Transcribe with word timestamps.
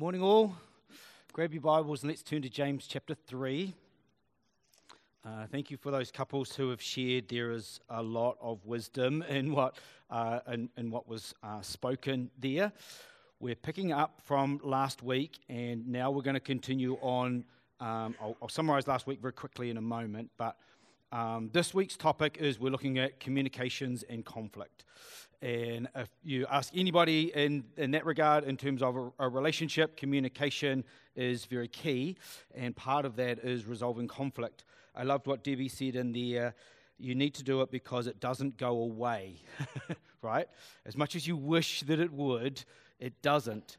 Morning, 0.00 0.22
all. 0.22 0.56
Grab 1.34 1.52
your 1.52 1.60
Bibles 1.60 2.02
and 2.02 2.10
let's 2.10 2.22
turn 2.22 2.40
to 2.40 2.48
James 2.48 2.86
chapter 2.86 3.14
3. 3.14 3.74
Uh, 5.22 5.46
thank 5.52 5.70
you 5.70 5.76
for 5.76 5.90
those 5.90 6.10
couples 6.10 6.56
who 6.56 6.70
have 6.70 6.80
shared. 6.80 7.28
There 7.28 7.50
is 7.50 7.80
a 7.90 8.02
lot 8.02 8.38
of 8.40 8.64
wisdom 8.64 9.22
in 9.28 9.52
what, 9.52 9.76
uh, 10.08 10.40
in, 10.50 10.70
in 10.78 10.90
what 10.90 11.06
was 11.06 11.34
uh, 11.42 11.60
spoken 11.60 12.30
there. 12.38 12.72
We're 13.40 13.54
picking 13.54 13.92
up 13.92 14.22
from 14.24 14.58
last 14.64 15.02
week, 15.02 15.38
and 15.50 15.86
now 15.86 16.10
we're 16.10 16.22
going 16.22 16.32
to 16.32 16.40
continue 16.40 16.94
on. 17.02 17.44
Um, 17.78 18.14
I'll, 18.22 18.38
I'll 18.40 18.48
summarize 18.48 18.88
last 18.88 19.06
week 19.06 19.20
very 19.20 19.34
quickly 19.34 19.68
in 19.68 19.76
a 19.76 19.82
moment, 19.82 20.30
but 20.38 20.56
um, 21.12 21.50
this 21.52 21.74
week's 21.74 21.96
topic 21.96 22.36
is 22.40 22.60
we're 22.60 22.70
looking 22.70 22.98
at 22.98 23.18
communications 23.18 24.04
and 24.04 24.24
conflict. 24.24 24.84
And 25.42 25.88
if 25.96 26.08
you 26.22 26.46
ask 26.50 26.72
anybody 26.76 27.32
in, 27.34 27.64
in 27.76 27.92
that 27.92 28.04
regard, 28.04 28.44
in 28.44 28.56
terms 28.56 28.82
of 28.82 28.96
a, 28.96 29.10
a, 29.20 29.28
relationship, 29.28 29.96
communication 29.96 30.84
is 31.16 31.46
very 31.46 31.66
key. 31.66 32.16
And 32.54 32.76
part 32.76 33.04
of 33.04 33.16
that 33.16 33.38
is 33.40 33.64
resolving 33.64 34.06
conflict. 34.06 34.64
I 34.94 35.02
loved 35.02 35.26
what 35.26 35.42
Debbie 35.42 35.68
said 35.68 35.96
in 35.96 36.12
there. 36.12 36.54
You 36.98 37.14
need 37.14 37.34
to 37.34 37.42
do 37.42 37.62
it 37.62 37.70
because 37.70 38.06
it 38.06 38.20
doesn't 38.20 38.58
go 38.58 38.76
away, 38.82 39.36
right? 40.22 40.46
As 40.84 40.96
much 40.96 41.16
as 41.16 41.26
you 41.26 41.36
wish 41.36 41.80
that 41.82 41.98
it 41.98 42.12
would, 42.12 42.62
it 42.98 43.22
doesn't. 43.22 43.78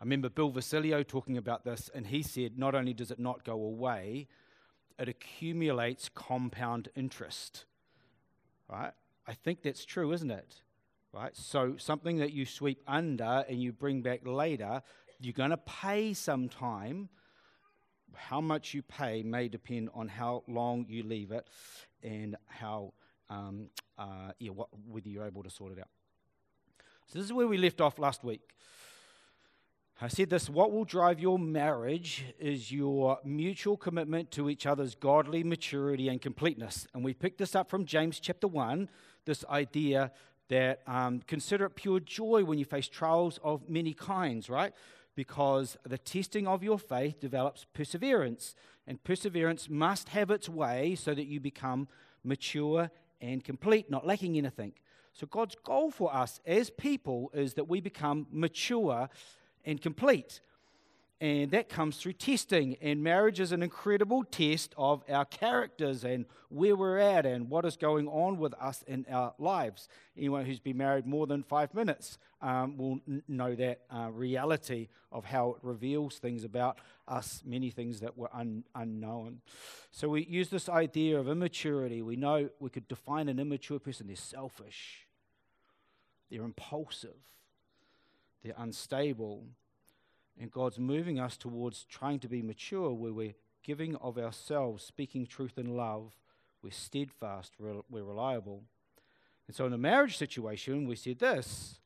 I 0.00 0.04
remember 0.04 0.30
Bill 0.30 0.50
Vasilio 0.50 1.06
talking 1.06 1.36
about 1.36 1.64
this, 1.64 1.90
and 1.94 2.06
he 2.06 2.22
said 2.22 2.58
not 2.58 2.74
only 2.74 2.94
does 2.94 3.10
it 3.10 3.18
not 3.18 3.44
go 3.44 3.52
away, 3.52 4.26
it 4.98 5.08
accumulates 5.08 6.08
compound 6.08 6.88
interest, 6.94 7.64
right? 8.68 8.92
I 9.26 9.34
think 9.34 9.62
that's 9.62 9.84
true, 9.84 10.12
isn't 10.12 10.30
it? 10.30 10.62
right? 11.14 11.36
So 11.36 11.76
something 11.78 12.18
that 12.18 12.32
you 12.32 12.44
sweep 12.44 12.82
under 12.86 13.44
and 13.48 13.62
you 13.62 13.72
bring 13.72 14.02
back 14.02 14.20
later, 14.24 14.82
you're 15.20 15.32
going 15.32 15.50
to 15.50 15.56
pay 15.56 16.12
some 16.12 16.48
time. 16.48 17.08
How 18.14 18.40
much 18.40 18.74
you 18.74 18.82
pay 18.82 19.22
may 19.22 19.48
depend 19.48 19.90
on 19.94 20.08
how 20.08 20.42
long 20.48 20.86
you 20.88 21.02
leave 21.02 21.30
it 21.30 21.46
and 22.02 22.36
how, 22.46 22.92
um, 23.30 23.68
uh, 23.98 24.32
yeah, 24.38 24.50
what, 24.50 24.68
whether 24.88 25.08
you're 25.08 25.26
able 25.26 25.42
to 25.42 25.50
sort 25.50 25.72
it 25.72 25.78
out. 25.78 25.88
So 27.06 27.18
this 27.18 27.26
is 27.26 27.32
where 27.32 27.46
we 27.46 27.58
left 27.58 27.80
off 27.80 27.98
last 27.98 28.24
week. 28.24 28.40
I 30.04 30.08
said 30.08 30.28
this 30.28 30.50
what 30.50 30.70
will 30.70 30.84
drive 30.84 31.18
your 31.18 31.38
marriage 31.38 32.26
is 32.38 32.70
your 32.70 33.18
mutual 33.24 33.78
commitment 33.78 34.30
to 34.32 34.50
each 34.50 34.66
other's 34.66 34.94
godly 34.94 35.42
maturity 35.42 36.10
and 36.10 36.20
completeness. 36.20 36.86
And 36.92 37.02
we 37.02 37.14
picked 37.14 37.38
this 37.38 37.54
up 37.54 37.70
from 37.70 37.86
James 37.86 38.20
chapter 38.20 38.46
1, 38.46 38.90
this 39.24 39.46
idea 39.46 40.12
that 40.50 40.82
um, 40.86 41.22
consider 41.26 41.64
it 41.64 41.76
pure 41.76 42.00
joy 42.00 42.44
when 42.44 42.58
you 42.58 42.66
face 42.66 42.86
trials 42.86 43.40
of 43.42 43.66
many 43.66 43.94
kinds, 43.94 44.50
right? 44.50 44.74
Because 45.14 45.78
the 45.84 45.96
testing 45.96 46.46
of 46.46 46.62
your 46.62 46.78
faith 46.78 47.18
develops 47.18 47.64
perseverance, 47.72 48.54
and 48.86 49.02
perseverance 49.04 49.70
must 49.70 50.10
have 50.10 50.30
its 50.30 50.50
way 50.50 50.96
so 50.96 51.14
that 51.14 51.28
you 51.28 51.40
become 51.40 51.88
mature 52.22 52.90
and 53.22 53.42
complete, 53.42 53.90
not 53.90 54.06
lacking 54.06 54.36
anything. 54.36 54.74
So, 55.14 55.26
God's 55.26 55.54
goal 55.64 55.90
for 55.90 56.14
us 56.14 56.40
as 56.44 56.68
people 56.68 57.30
is 57.32 57.54
that 57.54 57.68
we 57.68 57.80
become 57.80 58.26
mature 58.30 59.08
and 59.64 59.80
complete. 59.80 60.40
And 61.20 61.52
that 61.52 61.68
comes 61.68 61.96
through 61.96 62.14
testing. 62.14 62.76
And 62.82 63.02
marriage 63.02 63.40
is 63.40 63.52
an 63.52 63.62
incredible 63.62 64.24
test 64.24 64.74
of 64.76 65.02
our 65.08 65.24
characters 65.24 66.04
and 66.04 66.26
where 66.48 66.76
we're 66.76 66.98
at 66.98 67.24
and 67.24 67.48
what 67.48 67.64
is 67.64 67.76
going 67.76 68.08
on 68.08 68.36
with 68.36 68.52
us 68.54 68.82
in 68.86 69.06
our 69.10 69.32
lives. 69.38 69.88
Anyone 70.18 70.44
who's 70.44 70.60
been 70.60 70.76
married 70.76 71.06
more 71.06 71.26
than 71.26 71.42
five 71.42 71.72
minutes 71.72 72.18
um, 72.42 72.76
will 72.76 72.98
n- 73.08 73.22
know 73.28 73.54
that 73.54 73.80
uh, 73.90 74.10
reality 74.12 74.88
of 75.10 75.24
how 75.24 75.52
it 75.52 75.56
reveals 75.62 76.18
things 76.18 76.44
about 76.44 76.78
us, 77.06 77.42
many 77.46 77.70
things 77.70 78.00
that 78.00 78.18
were 78.18 78.28
un- 78.34 78.64
unknown. 78.74 79.40
So 79.92 80.08
we 80.08 80.26
use 80.26 80.50
this 80.50 80.68
idea 80.68 81.18
of 81.18 81.28
immaturity. 81.28 82.02
We 82.02 82.16
know 82.16 82.50
we 82.58 82.70
could 82.70 82.88
define 82.88 83.28
an 83.28 83.38
immature 83.38 83.78
person 83.78 84.08
they're 84.08 84.16
selfish, 84.16 85.06
they're 86.30 86.42
impulsive, 86.42 87.16
they're 88.44 88.54
unstable 88.56 89.42
and 90.38 90.50
God's 90.50 90.78
moving 90.78 91.18
us 91.18 91.36
towards 91.36 91.84
trying 91.84 92.18
to 92.20 92.28
be 92.28 92.42
mature 92.42 92.92
where 92.92 93.12
we're 93.12 93.34
giving 93.62 93.96
of 93.96 94.18
ourselves, 94.18 94.84
speaking 94.84 95.26
truth 95.26 95.56
in 95.56 95.76
love, 95.76 96.12
we're 96.62 96.70
steadfast, 96.70 97.52
we're 97.58 97.82
reliable. 97.90 98.62
And 99.46 99.56
so 99.56 99.66
in 99.66 99.72
a 99.72 99.78
marriage 99.78 100.16
situation, 100.16 100.86
we 100.86 100.96
said 100.96 101.18
this 101.18 101.80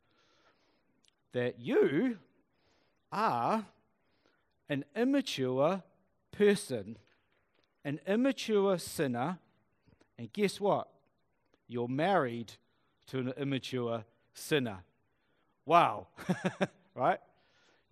that 1.33 1.61
you 1.61 2.19
are 3.13 3.67
an 4.69 4.85
immature 4.97 5.83
person, 6.33 6.97
an 7.85 8.01
immature 8.07 8.79
sinner, 8.79 9.39
and 10.17 10.33
guess 10.33 10.59
what? 10.59 10.89
You're 11.69 11.89
married 11.89 12.55
to 13.09 13.19
an 13.19 13.33
immature 13.37 14.05
sinner. 14.33 14.79
Wow, 15.69 16.07
right? 16.95 17.21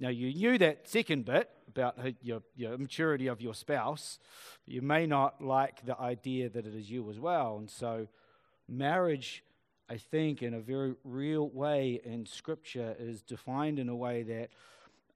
Now, 0.01 0.09
you 0.09 0.33
knew 0.33 0.57
that 0.57 0.89
second 0.89 1.27
bit 1.27 1.51
about 1.69 1.99
your, 2.23 2.41
your 2.57 2.79
maturity 2.79 3.27
of 3.27 3.43
your 3.43 3.53
spouse, 3.53 4.19
but 4.65 4.73
you 4.73 4.81
may 4.81 5.07
not 5.07 5.45
like 5.45 5.85
the 5.85 6.01
idea 6.01 6.49
that 6.49 6.67
it 6.67 6.75
is 6.75 6.91
you 6.91 7.11
as 7.11 7.21
well. 7.21 7.59
And 7.59 7.69
so, 7.69 8.09
marriage, 8.67 9.45
I 9.91 9.99
think, 9.99 10.43
in 10.43 10.55
a 10.55 10.59
very 10.59 10.95
real 11.05 11.51
way 11.51 12.01
in 12.03 12.25
Scripture, 12.25 12.97
is 12.99 13.21
defined 13.21 13.79
in 13.79 13.91
a 13.91 13.95
way 13.95 14.23
that 14.23 14.49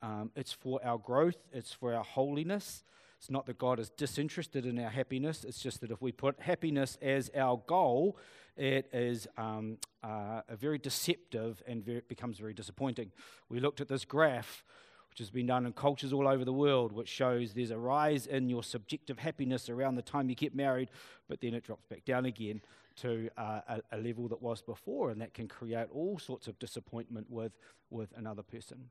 um, 0.02 0.30
it's 0.36 0.52
for 0.52 0.84
our 0.84 0.98
growth, 0.98 1.38
it's 1.54 1.72
for 1.72 1.94
our 1.94 2.04
holiness. 2.04 2.84
It's 3.16 3.30
not 3.30 3.46
that 3.46 3.56
God 3.56 3.78
is 3.78 3.88
disinterested 3.88 4.66
in 4.66 4.78
our 4.78 4.90
happiness, 4.90 5.44
it's 5.44 5.62
just 5.62 5.80
that 5.80 5.90
if 5.90 6.02
we 6.02 6.12
put 6.12 6.40
happiness 6.40 6.98
as 7.00 7.30
our 7.34 7.62
goal, 7.66 8.18
it 8.60 8.90
is 8.92 9.26
um, 9.38 9.78
uh, 10.02 10.42
very 10.50 10.76
deceptive 10.76 11.62
and 11.66 11.82
very, 11.82 12.02
becomes 12.06 12.38
very 12.38 12.52
disappointing. 12.52 13.10
We 13.48 13.58
looked 13.58 13.80
at 13.80 13.88
this 13.88 14.04
graph, 14.04 14.62
which 15.08 15.18
has 15.18 15.30
been 15.30 15.46
done 15.46 15.64
in 15.64 15.72
cultures 15.72 16.12
all 16.12 16.28
over 16.28 16.44
the 16.44 16.52
world, 16.52 16.92
which 16.92 17.08
shows 17.08 17.54
there's 17.54 17.70
a 17.70 17.78
rise 17.78 18.26
in 18.26 18.50
your 18.50 18.62
subjective 18.62 19.18
happiness 19.18 19.70
around 19.70 19.94
the 19.94 20.02
time 20.02 20.28
you 20.28 20.34
get 20.34 20.54
married, 20.54 20.90
but 21.26 21.40
then 21.40 21.54
it 21.54 21.64
drops 21.64 21.86
back 21.86 22.04
down 22.04 22.26
again 22.26 22.60
to 22.96 23.30
uh, 23.38 23.60
a, 23.66 23.80
a 23.92 23.98
level 23.98 24.28
that 24.28 24.42
was 24.42 24.60
before, 24.60 25.10
and 25.10 25.22
that 25.22 25.32
can 25.32 25.48
create 25.48 25.88
all 25.90 26.18
sorts 26.18 26.46
of 26.46 26.58
disappointment 26.58 27.30
with, 27.30 27.52
with 27.88 28.10
another 28.14 28.42
person. 28.42 28.90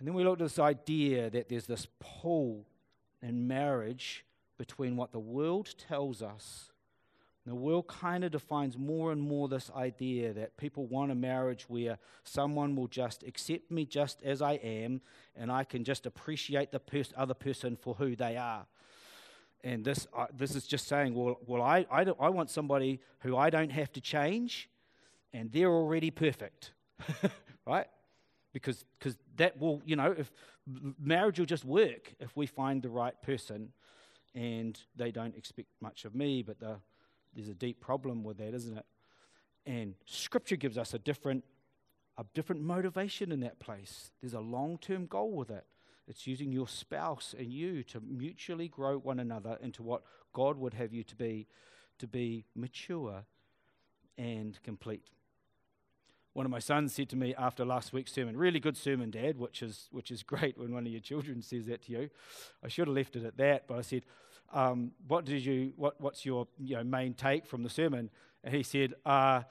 And 0.00 0.08
then 0.08 0.14
we 0.14 0.24
looked 0.24 0.42
at 0.42 0.46
this 0.46 0.58
idea 0.58 1.30
that 1.30 1.48
there's 1.48 1.66
this 1.66 1.86
pull 2.00 2.66
in 3.22 3.46
marriage 3.46 4.24
between 4.58 4.96
what 4.96 5.12
the 5.12 5.20
world 5.20 5.76
tells 5.78 6.22
us 6.22 6.72
the 7.48 7.54
world 7.54 7.86
kind 7.86 8.24
of 8.24 8.32
defines 8.32 8.76
more 8.76 9.12
and 9.12 9.20
more 9.20 9.48
this 9.48 9.70
idea 9.76 10.32
that 10.32 10.56
people 10.56 10.86
want 10.86 11.12
a 11.12 11.14
marriage 11.14 11.64
where 11.68 11.98
someone 12.24 12.74
will 12.74 12.88
just 12.88 13.22
accept 13.22 13.70
me 13.70 13.84
just 13.84 14.22
as 14.22 14.42
I 14.42 14.54
am 14.54 15.00
and 15.36 15.50
I 15.52 15.64
can 15.64 15.84
just 15.84 16.04
appreciate 16.04 16.72
the 16.72 16.80
pers- 16.80 17.12
other 17.16 17.34
person 17.34 17.76
for 17.76 17.94
who 17.94 18.16
they 18.16 18.36
are. 18.36 18.66
And 19.62 19.84
this, 19.84 20.06
uh, 20.16 20.26
this 20.36 20.54
is 20.54 20.66
just 20.66 20.88
saying, 20.88 21.14
well, 21.14 21.38
well 21.46 21.62
I, 21.62 21.86
I, 21.90 22.06
I 22.20 22.28
want 22.28 22.50
somebody 22.50 23.00
who 23.20 23.36
I 23.36 23.50
don't 23.50 23.70
have 23.70 23.92
to 23.92 24.00
change 24.00 24.68
and 25.32 25.52
they're 25.52 25.70
already 25.70 26.10
perfect, 26.10 26.72
right? 27.66 27.86
Because 28.52 28.84
cause 29.00 29.16
that 29.36 29.60
will, 29.60 29.82
you 29.84 29.94
know, 29.94 30.14
if 30.16 30.32
marriage 30.98 31.38
will 31.38 31.46
just 31.46 31.64
work 31.64 32.14
if 32.18 32.36
we 32.36 32.46
find 32.46 32.82
the 32.82 32.88
right 32.88 33.20
person 33.22 33.72
and 34.34 34.78
they 34.96 35.10
don't 35.10 35.36
expect 35.36 35.68
much 35.80 36.04
of 36.04 36.14
me, 36.14 36.42
but 36.42 36.58
the 36.58 36.76
there's 37.34 37.48
a 37.48 37.54
deep 37.54 37.80
problem 37.80 38.24
with 38.24 38.38
that, 38.38 38.54
isn't 38.54 38.76
it? 38.76 38.86
And 39.66 39.94
Scripture 40.06 40.56
gives 40.56 40.78
us 40.78 40.94
a 40.94 40.98
different, 40.98 41.44
a 42.16 42.24
different 42.34 42.62
motivation 42.62 43.32
in 43.32 43.40
that 43.40 43.58
place. 43.58 44.12
There's 44.20 44.34
a 44.34 44.40
long 44.40 44.78
term 44.78 45.06
goal 45.06 45.32
with 45.32 45.50
it. 45.50 45.64
It's 46.06 46.26
using 46.26 46.52
your 46.52 46.66
spouse 46.66 47.34
and 47.38 47.52
you 47.52 47.82
to 47.84 48.00
mutually 48.00 48.68
grow 48.68 48.98
one 48.98 49.20
another 49.20 49.58
into 49.60 49.82
what 49.82 50.02
God 50.32 50.56
would 50.56 50.72
have 50.74 50.94
you 50.94 51.04
to 51.04 51.14
be, 51.14 51.46
to 51.98 52.06
be 52.06 52.46
mature 52.54 53.24
and 54.16 54.58
complete. 54.62 55.10
One 56.32 56.46
of 56.46 56.50
my 56.50 56.60
sons 56.60 56.94
said 56.94 57.08
to 57.10 57.16
me 57.16 57.34
after 57.36 57.64
last 57.64 57.92
week's 57.92 58.12
sermon, 58.12 58.36
really 58.36 58.60
good 58.60 58.76
sermon, 58.76 59.10
Dad, 59.10 59.38
which 59.38 59.62
is, 59.62 59.88
which 59.90 60.10
is 60.10 60.22
great 60.24 60.56
when 60.56 60.72
one 60.72 60.86
of 60.86 60.92
your 60.92 61.00
children 61.00 61.42
says 61.42 61.66
that 61.66 61.82
to 61.82 61.92
you. 61.92 62.10
I 62.64 62.68
should 62.68 62.86
have 62.86 62.96
left 62.96 63.16
it 63.16 63.24
at 63.24 63.36
that, 63.36 63.66
but 63.66 63.78
I 63.78 63.82
said, 63.82 64.04
um, 64.52 64.92
what 65.06 65.24
did 65.24 65.44
you, 65.44 65.72
what, 65.76 66.00
what's 66.00 66.24
your 66.24 66.46
you 66.58 66.76
know, 66.76 66.84
main 66.84 67.14
take 67.14 67.46
from 67.46 67.62
the 67.62 67.70
sermon? 67.70 68.10
And 68.44 68.54
he 68.54 68.62
said, 68.62 68.94
uh, 69.04 69.42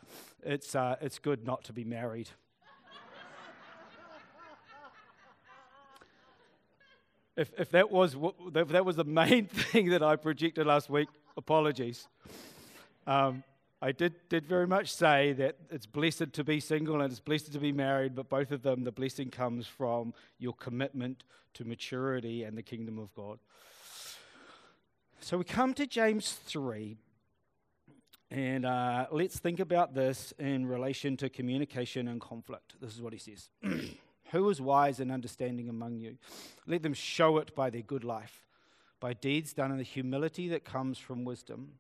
it's, 0.44 0.76
uh, 0.76 0.96
it's 1.02 1.20
good 1.20 1.46
not 1.46 1.64
to 1.66 1.74
be 1.74 1.84
married. 1.84 2.30
if, 7.38 7.52
if, 7.58 7.70
that 7.72 7.92
was, 7.92 8.16
if 8.56 8.70
that 8.70 8.86
was 8.86 8.96
the 8.96 9.04
main 9.04 9.46
thing 9.48 9.90
that 9.90 10.02
I 10.02 10.16
projected 10.16 10.66
last 10.66 10.90
week, 10.90 11.10
apologies. 11.36 12.08
Um, 13.06 13.44
I 13.80 13.92
did, 13.92 14.16
did 14.30 14.48
very 14.48 14.66
much 14.66 14.92
say 14.92 15.34
that 15.34 15.58
it's 15.70 15.86
blessed 15.86 16.34
to 16.34 16.44
be 16.44 16.60
single 16.60 17.02
and 17.02 17.12
it's 17.12 17.20
blessed 17.20 17.54
to 17.54 17.60
be 17.60 17.72
married, 17.72 18.16
but 18.16 18.28
both 18.28 18.52
of 18.52 18.64
them, 18.64 18.84
the 18.84 18.92
blessing 18.92 19.30
comes 19.30 19.68
from 19.68 20.16
your 20.40 20.54
commitment 20.54 21.24
to 21.54 21.64
maturity 21.64 22.44
and 22.44 22.58
the 22.58 22.64
kingdom 22.64 22.98
of 22.98 23.14
God. 23.14 23.38
So 25.20 25.38
we 25.38 25.44
come 25.44 25.74
to 25.74 25.86
James 25.86 26.32
3, 26.46 26.96
and 28.32 28.66
uh, 28.66 29.08
let's 29.12 29.40
think 29.40 29.60
about 29.60 29.94
this 29.94 30.34
in 30.40 30.66
relation 30.66 31.18
to 31.18 31.30
communication 31.30 32.08
and 32.08 32.22
conflict. 32.22 32.76
This 32.80 32.96
is 32.96 33.02
what 33.02 33.14
he 33.14 33.20
says 33.20 33.50
Who 34.32 34.50
is 34.50 34.62
wise 34.62 35.00
and 35.00 35.12
understanding 35.12 35.70
among 35.70 35.98
you? 35.98 36.18
Let 36.66 36.84
them 36.84 36.94
show 36.94 37.38
it 37.38 37.56
by 37.56 37.70
their 37.70 37.82
good 37.82 38.04
life, 38.04 38.46
by 39.00 39.14
deeds 39.14 39.54
done 39.54 39.72
in 39.72 39.78
the 39.78 39.84
humility 39.84 40.48
that 40.50 40.64
comes 40.64 40.98
from 40.98 41.26
wisdom. 41.26 41.74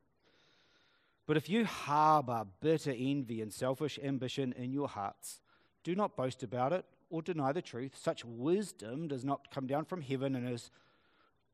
But 1.26 1.38
if 1.38 1.50
you 1.50 1.66
harbor 1.66 2.46
bitter 2.60 2.94
envy 2.98 3.42
and 3.42 3.54
selfish 3.54 4.00
ambition 4.02 4.54
in 4.58 4.74
your 4.74 4.88
hearts, 4.88 5.42
do 5.84 5.96
not 5.96 6.18
boast 6.18 6.42
about 6.42 6.74
it 6.74 6.86
or 7.10 7.22
deny 7.22 7.52
the 7.52 7.62
truth. 7.62 7.98
Such 8.02 8.26
wisdom 8.26 9.08
does 9.08 9.24
not 9.24 9.52
come 9.52 9.68
down 9.68 9.86
from 9.86 10.02
heaven 10.02 10.36
and 10.36 10.50
is 10.50 10.72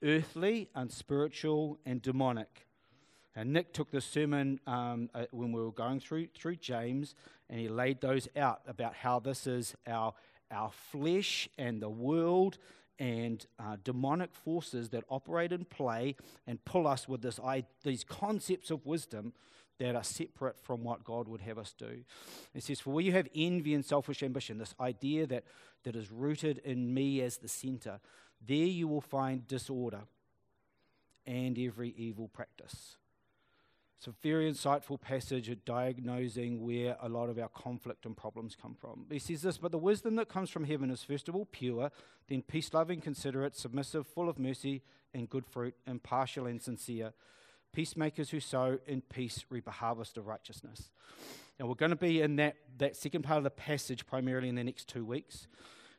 earthly, 0.04 0.70
and 0.76 0.92
spiritual 0.92 1.80
and 1.86 2.02
demonic. 2.02 2.68
And 3.36 3.52
Nick 3.52 3.74
took 3.74 3.90
the 3.90 4.02
sermon 4.02 4.60
um, 4.68 5.10
uh, 5.14 5.26
when 5.32 5.52
we 5.52 5.62
were 5.62 5.72
going 5.72 6.00
through, 6.00 6.28
through 6.36 6.58
James, 6.58 7.16
and 7.50 7.60
he 7.60 7.68
laid 7.68 8.00
those 8.02 8.28
out 8.36 8.62
about 8.68 8.96
how 8.96 9.20
this 9.20 9.48
is 9.48 9.76
our, 9.88 10.14
our 10.52 10.72
flesh 10.92 11.50
and 11.58 11.82
the 11.82 11.90
world 11.90 12.60
and 13.00 13.46
uh, 13.58 13.78
demonic 13.84 14.36
forces 14.36 14.90
that 14.90 15.04
operate 15.10 15.52
and 15.52 15.68
play 15.70 16.16
and 16.46 16.64
pull 16.64 16.88
us 16.88 17.08
with 17.08 17.22
this, 17.22 17.40
these 17.84 18.04
concepts 18.04 18.70
of 18.70 18.86
wisdom 18.86 19.34
that 19.80 19.96
are 19.96 20.04
separate 20.04 20.60
from 20.60 20.84
what 20.84 21.04
God 21.04 21.28
would 21.28 21.42
have 21.42 21.58
us 21.58 21.74
do. 21.78 22.04
It 22.54 22.64
says, 22.64 22.80
For 22.80 22.92
where 22.92 23.04
you 23.04 23.12
have 23.14 23.28
envy 23.36 23.74
and 23.74 23.84
selfish 23.84 24.22
ambition, 24.22 24.60
this 24.60 24.76
idea 24.80 25.26
that, 25.28 25.44
that 25.84 25.96
is 25.96 26.12
rooted 26.12 26.60
in 26.60 26.94
me 26.94 27.22
as 27.22 27.38
the 27.38 27.48
center, 27.48 28.00
there 28.45 28.57
you 28.57 28.88
will 28.88 29.01
find 29.01 29.48
disorder 29.48 30.01
and 31.25 31.57
every 31.57 31.94
evil 31.98 32.28
practice. 32.28 32.98
It's 33.98 34.07
a 34.07 34.22
very 34.22 34.51
insightful 34.51 35.00
passage 35.00 35.50
at 35.50 35.63
diagnosing 35.63 36.62
where 36.62 36.98
a 37.01 37.07
lot 37.07 37.30
of 37.30 37.40
our 37.40 37.48
conflict 37.48 38.06
and 38.06 38.18
problems 38.18 38.54
come 38.62 38.75
from. 38.75 39.06
He 39.10 39.18
says 39.18 39.44
this, 39.44 39.57
but 39.57 39.72
the 39.72 39.78
wisdom 39.78 40.18
that 40.18 40.28
comes 40.28 40.50
from 40.50 40.66
heaven 40.66 40.92
is 40.92 41.04
first 41.04 41.30
of 41.30 41.36
all 41.38 41.45
pure, 41.45 41.90
then 42.28 42.42
peace 42.42 42.74
loving, 42.74 43.00
considerate, 43.00 43.56
submissive, 43.56 44.06
full 44.06 44.28
of 44.28 44.38
mercy 44.38 44.81
and 45.13 45.30
good 45.30 45.45
fruit, 45.45 45.74
impartial 45.88 46.48
and 46.48 46.62
sincere. 46.62 47.13
Peacemakers 47.72 48.30
who 48.30 48.42
sow 48.42 48.78
in 48.88 49.00
peace 49.01 49.45
reap 49.50 49.68
a 49.68 49.72
harvest 49.72 50.18
of 50.18 50.28
righteousness. 50.28 50.90
Now, 51.57 51.68
we're 51.68 51.75
going 51.75 51.92
to 51.92 51.95
be 51.95 52.22
in 52.22 52.36
that, 52.36 52.57
that 52.80 52.98
second 52.98 53.22
part 53.22 53.38
of 53.38 53.45
the 53.45 53.51
passage 53.51 54.06
primarily 54.06 54.50
in 54.50 54.56
the 54.56 54.66
next 54.66 54.90
two 54.90 55.06
weeks. 55.06 55.48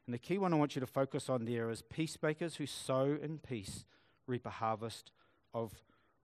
And 0.06 0.14
the 0.14 0.18
key 0.18 0.38
one 0.38 0.52
I 0.52 0.56
want 0.56 0.74
you 0.74 0.80
to 0.80 0.86
focus 0.86 1.28
on 1.28 1.44
there 1.44 1.70
is 1.70 1.82
peacemakers 1.82 2.56
who 2.56 2.66
sow 2.66 3.16
in 3.20 3.38
peace 3.38 3.84
reap 4.26 4.44
a 4.46 4.50
harvest 4.50 5.12
of 5.52 5.72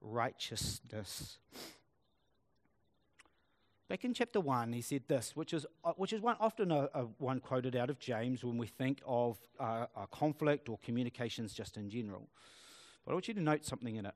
righteousness. 0.00 1.38
Back 3.88 4.04
in 4.04 4.14
chapter 4.14 4.40
1, 4.40 4.72
he 4.72 4.82
said 4.82 5.02
this, 5.08 5.34
which 5.34 5.52
is, 5.52 5.66
uh, 5.82 5.92
which 5.96 6.12
is 6.12 6.20
one, 6.20 6.36
often 6.38 6.70
a, 6.70 6.88
a 6.94 7.02
one 7.18 7.40
quoted 7.40 7.74
out 7.74 7.90
of 7.90 7.98
James 7.98 8.44
when 8.44 8.56
we 8.56 8.68
think 8.68 9.02
of 9.04 9.36
uh, 9.58 9.86
conflict 10.12 10.68
or 10.68 10.78
communications 10.78 11.52
just 11.52 11.76
in 11.76 11.90
general. 11.90 12.28
But 13.04 13.12
I 13.12 13.14
want 13.14 13.26
you 13.26 13.34
to 13.34 13.42
note 13.42 13.64
something 13.64 13.96
in 13.96 14.06
it. 14.06 14.14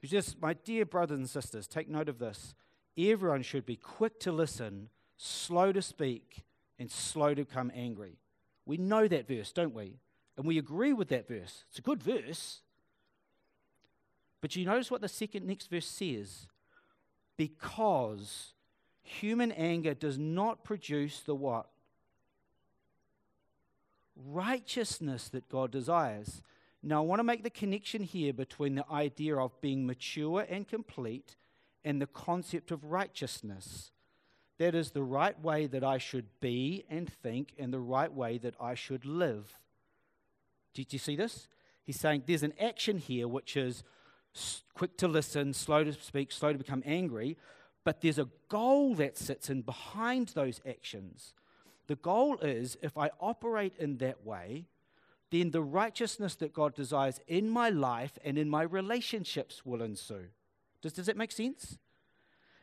He 0.00 0.06
says, 0.06 0.36
My 0.40 0.54
dear 0.54 0.86
brothers 0.86 1.18
and 1.18 1.28
sisters, 1.28 1.66
take 1.66 1.88
note 1.88 2.08
of 2.08 2.18
this. 2.18 2.54
Everyone 2.96 3.42
should 3.42 3.66
be 3.66 3.76
quick 3.76 4.18
to 4.20 4.32
listen, 4.32 4.88
slow 5.18 5.70
to 5.72 5.82
speak, 5.82 6.44
and 6.78 6.90
slow 6.90 7.34
to 7.34 7.44
become 7.44 7.70
angry. 7.74 8.16
We 8.66 8.76
know 8.76 9.08
that 9.08 9.26
verse, 9.26 9.52
don't 9.52 9.74
we? 9.74 9.98
And 10.36 10.46
we 10.46 10.58
agree 10.58 10.92
with 10.92 11.08
that 11.08 11.28
verse. 11.28 11.64
It's 11.68 11.78
a 11.78 11.82
good 11.82 12.02
verse. 12.02 12.60
But 14.40 14.56
you 14.56 14.64
notice 14.64 14.90
what 14.90 15.00
the 15.00 15.08
second 15.08 15.46
next 15.46 15.68
verse 15.68 15.86
says? 15.86 16.46
Because 17.36 18.54
human 19.02 19.52
anger 19.52 19.94
does 19.94 20.18
not 20.18 20.64
produce 20.64 21.20
the 21.20 21.34
what? 21.34 21.66
Righteousness 24.16 25.28
that 25.28 25.48
God 25.48 25.70
desires. 25.70 26.42
Now, 26.82 27.02
I 27.02 27.06
want 27.06 27.20
to 27.20 27.24
make 27.24 27.42
the 27.42 27.50
connection 27.50 28.02
here 28.02 28.32
between 28.32 28.74
the 28.74 28.86
idea 28.90 29.36
of 29.36 29.60
being 29.60 29.86
mature 29.86 30.46
and 30.48 30.66
complete 30.66 31.36
and 31.84 32.00
the 32.00 32.06
concept 32.06 32.70
of 32.70 32.84
righteousness. 32.84 33.90
That 34.60 34.74
is 34.74 34.90
the 34.90 35.02
right 35.02 35.40
way 35.42 35.66
that 35.68 35.82
I 35.82 35.96
should 35.96 36.26
be 36.38 36.84
and 36.90 37.10
think, 37.10 37.54
and 37.58 37.72
the 37.72 37.80
right 37.80 38.12
way 38.12 38.36
that 38.36 38.54
I 38.60 38.74
should 38.74 39.06
live. 39.06 39.56
Did 40.74 40.92
you 40.92 40.98
see 40.98 41.16
this? 41.16 41.48
He's 41.82 41.98
saying 41.98 42.24
there's 42.26 42.42
an 42.42 42.52
action 42.60 42.98
here 42.98 43.26
which 43.26 43.56
is 43.56 43.82
quick 44.74 44.98
to 44.98 45.08
listen, 45.08 45.54
slow 45.54 45.82
to 45.82 45.94
speak, 45.94 46.30
slow 46.30 46.52
to 46.52 46.58
become 46.58 46.82
angry, 46.84 47.38
but 47.84 48.02
there's 48.02 48.18
a 48.18 48.28
goal 48.50 48.94
that 48.96 49.16
sits 49.16 49.48
in 49.48 49.62
behind 49.62 50.28
those 50.34 50.60
actions. 50.68 51.32
The 51.86 51.96
goal 51.96 52.36
is 52.40 52.76
if 52.82 52.98
I 52.98 53.08
operate 53.18 53.76
in 53.78 53.96
that 53.96 54.26
way, 54.26 54.66
then 55.30 55.52
the 55.52 55.62
righteousness 55.62 56.34
that 56.34 56.52
God 56.52 56.74
desires 56.74 57.18
in 57.26 57.48
my 57.48 57.70
life 57.70 58.18
and 58.22 58.36
in 58.36 58.50
my 58.50 58.64
relationships 58.64 59.64
will 59.64 59.80
ensue. 59.80 60.26
Does, 60.82 60.92
does 60.92 61.06
that 61.06 61.16
make 61.16 61.32
sense? 61.32 61.78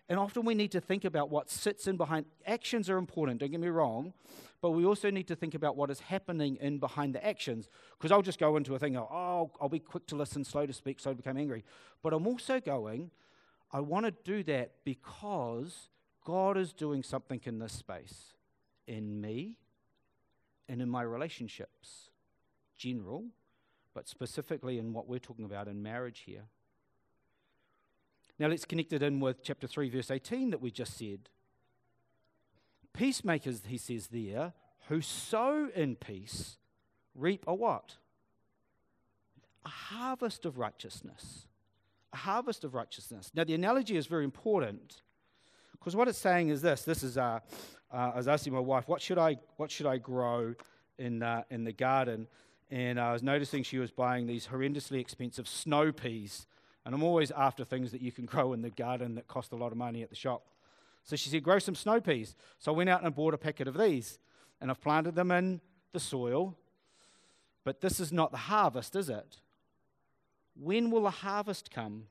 And 0.09 0.17
often 0.17 0.45
we 0.45 0.55
need 0.55 0.71
to 0.71 0.79
think 0.79 1.03
about 1.03 1.29
what 1.29 1.49
sits 1.49 1.87
in 1.87 1.97
behind. 1.97 2.25
Actions 2.45 2.89
are 2.89 2.97
important, 2.97 3.39
don't 3.39 3.51
get 3.51 3.59
me 3.59 3.67
wrong, 3.67 4.13
but 4.61 4.71
we 4.71 4.85
also 4.85 5.09
need 5.09 5.27
to 5.27 5.35
think 5.35 5.53
about 5.53 5.75
what 5.75 5.91
is 5.91 5.99
happening 5.99 6.57
in 6.61 6.77
behind 6.77 7.13
the 7.13 7.25
actions. 7.25 7.69
Because 7.97 8.11
I'll 8.11 8.21
just 8.21 8.39
go 8.39 8.55
into 8.55 8.73
a 8.73 8.79
thing, 8.79 8.95
oh, 8.97 9.51
I'll 9.59 9.69
be 9.69 9.79
quick 9.79 10.07
to 10.07 10.15
listen, 10.15 10.45
slow 10.45 10.65
to 10.65 10.73
speak, 10.73 10.99
slow 10.99 11.11
to 11.11 11.17
become 11.17 11.37
angry. 11.37 11.65
But 12.01 12.13
I'm 12.13 12.25
also 12.25 12.59
going, 12.61 13.11
I 13.71 13.81
want 13.81 14.05
to 14.05 14.11
do 14.11 14.43
that 14.43 14.71
because 14.85 15.89
God 16.23 16.57
is 16.57 16.71
doing 16.71 17.03
something 17.03 17.41
in 17.43 17.59
this 17.59 17.73
space, 17.73 18.33
in 18.87 19.19
me 19.19 19.57
and 20.69 20.81
in 20.81 20.89
my 20.89 21.01
relationships 21.01 22.09
general, 22.77 23.25
but 23.93 24.07
specifically 24.07 24.77
in 24.77 24.93
what 24.93 25.07
we're 25.07 25.19
talking 25.19 25.45
about 25.45 25.67
in 25.67 25.81
marriage 25.81 26.23
here. 26.25 26.43
Now 28.39 28.47
let's 28.47 28.65
connect 28.65 28.93
it 28.93 29.01
in 29.01 29.19
with 29.19 29.43
chapter 29.43 29.67
3, 29.67 29.89
verse 29.89 30.11
18 30.11 30.51
that 30.51 30.61
we 30.61 30.71
just 30.71 30.97
said. 30.97 31.29
Peacemakers, 32.93 33.61
he 33.67 33.77
says 33.77 34.07
there, 34.07 34.53
who 34.89 35.01
sow 35.01 35.69
in 35.75 35.95
peace 35.95 36.57
reap 37.15 37.43
a 37.47 37.53
what? 37.53 37.95
A 39.65 39.69
harvest 39.69 40.45
of 40.45 40.57
righteousness. 40.57 41.47
A 42.13 42.17
harvest 42.17 42.63
of 42.63 42.73
righteousness. 42.73 43.31
Now 43.33 43.43
the 43.43 43.53
analogy 43.53 43.97
is 43.97 44.07
very 44.07 44.23
important 44.23 45.01
because 45.71 45.95
what 45.95 46.07
it's 46.07 46.17
saying 46.17 46.49
is 46.49 46.61
this. 46.61 46.83
This 46.83 47.03
is, 47.03 47.17
uh, 47.17 47.39
uh, 47.91 48.11
I 48.13 48.17
was 48.17 48.27
asking 48.27 48.53
my 48.53 48.59
wife, 48.59 48.87
what 48.87 49.01
should 49.01 49.17
I, 49.17 49.37
what 49.57 49.71
should 49.71 49.85
I 49.87 49.97
grow 49.97 50.53
in, 50.97 51.23
uh, 51.23 51.43
in 51.49 51.63
the 51.63 51.73
garden? 51.73 52.27
and 52.69 52.99
I 52.99 53.13
was 53.13 53.23
noticing 53.23 53.63
she 53.63 53.79
was 53.79 53.91
buying 53.91 54.27
these 54.27 54.47
horrendously 54.47 54.99
expensive 54.99 55.47
snow 55.47 55.91
peas. 55.91 56.45
And 56.87 56.95
I'm 56.95 57.03
always 57.03 57.31
after 57.31 57.65
things 57.65 57.91
that 57.91 58.01
you 58.01 58.13
can 58.13 58.25
grow 58.33 58.53
in 58.53 58.61
the 58.61 58.69
garden 58.69 59.15
that 59.15 59.27
cost 59.27 59.51
a 59.51 59.57
lot 59.57 59.73
of 59.73 59.77
money 59.77 60.03
at 60.03 60.09
the 60.09 60.15
shop. 60.15 60.47
So 61.03 61.17
she 61.17 61.29
said, 61.29 61.43
Grow 61.43 61.59
some 61.59 61.75
snow 61.75 61.99
peas. 61.99 62.33
So 62.59 62.73
I 62.73 62.77
went 62.77 62.89
out 62.89 63.03
and 63.03 63.13
bought 63.13 63.33
a 63.33 63.37
packet 63.37 63.67
of 63.67 63.77
these, 63.77 64.19
and 64.61 64.71
I've 64.71 64.79
planted 64.79 65.13
them 65.13 65.29
in 65.31 65.59
the 65.91 65.99
soil. 65.99 66.55
But 67.65 67.81
this 67.81 67.99
is 67.99 68.13
not 68.13 68.31
the 68.31 68.37
harvest, 68.37 68.95
is 68.95 69.09
it? 69.09 69.41
When 70.55 70.89
will 70.89 71.03
the 71.03 71.09
harvest 71.09 71.71
come? 71.71 72.05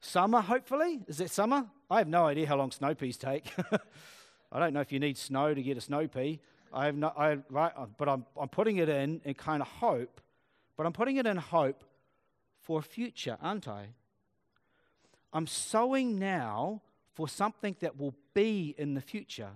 Summer, 0.00 0.40
hopefully? 0.40 0.98
Is 1.06 1.20
it 1.20 1.30
summer? 1.30 1.64
I 1.88 1.98
have 1.98 2.08
no 2.08 2.26
idea 2.26 2.48
how 2.48 2.56
long 2.56 2.72
snow 2.72 2.92
peas 2.92 3.16
take. 3.16 3.52
I 4.52 4.58
don't 4.58 4.72
know 4.72 4.80
if 4.80 4.90
you 4.90 4.98
need 4.98 5.16
snow 5.16 5.54
to 5.54 5.62
get 5.62 5.76
a 5.76 5.80
snow 5.80 6.08
pea. 6.08 6.40
I 6.72 6.86
have 6.86 6.96
not, 6.96 7.16
I, 7.16 7.38
right, 7.50 7.72
but 7.96 8.08
I'm, 8.08 8.26
I'm 8.36 8.48
putting 8.48 8.78
it 8.78 8.88
in 8.88 9.20
and 9.24 9.36
kind 9.36 9.62
of 9.62 9.68
hope, 9.68 10.20
but 10.76 10.86
I'm 10.86 10.92
putting 10.92 11.18
it 11.18 11.26
in 11.26 11.36
hope 11.36 11.84
for 12.68 12.80
a 12.80 12.82
future, 12.82 13.38
aren't 13.40 13.66
I? 13.66 13.86
I'm 15.32 15.46
sowing 15.46 16.18
now 16.18 16.82
for 17.14 17.26
something 17.26 17.74
that 17.80 17.98
will 17.98 18.14
be 18.34 18.74
in 18.76 18.92
the 18.92 19.00
future. 19.00 19.52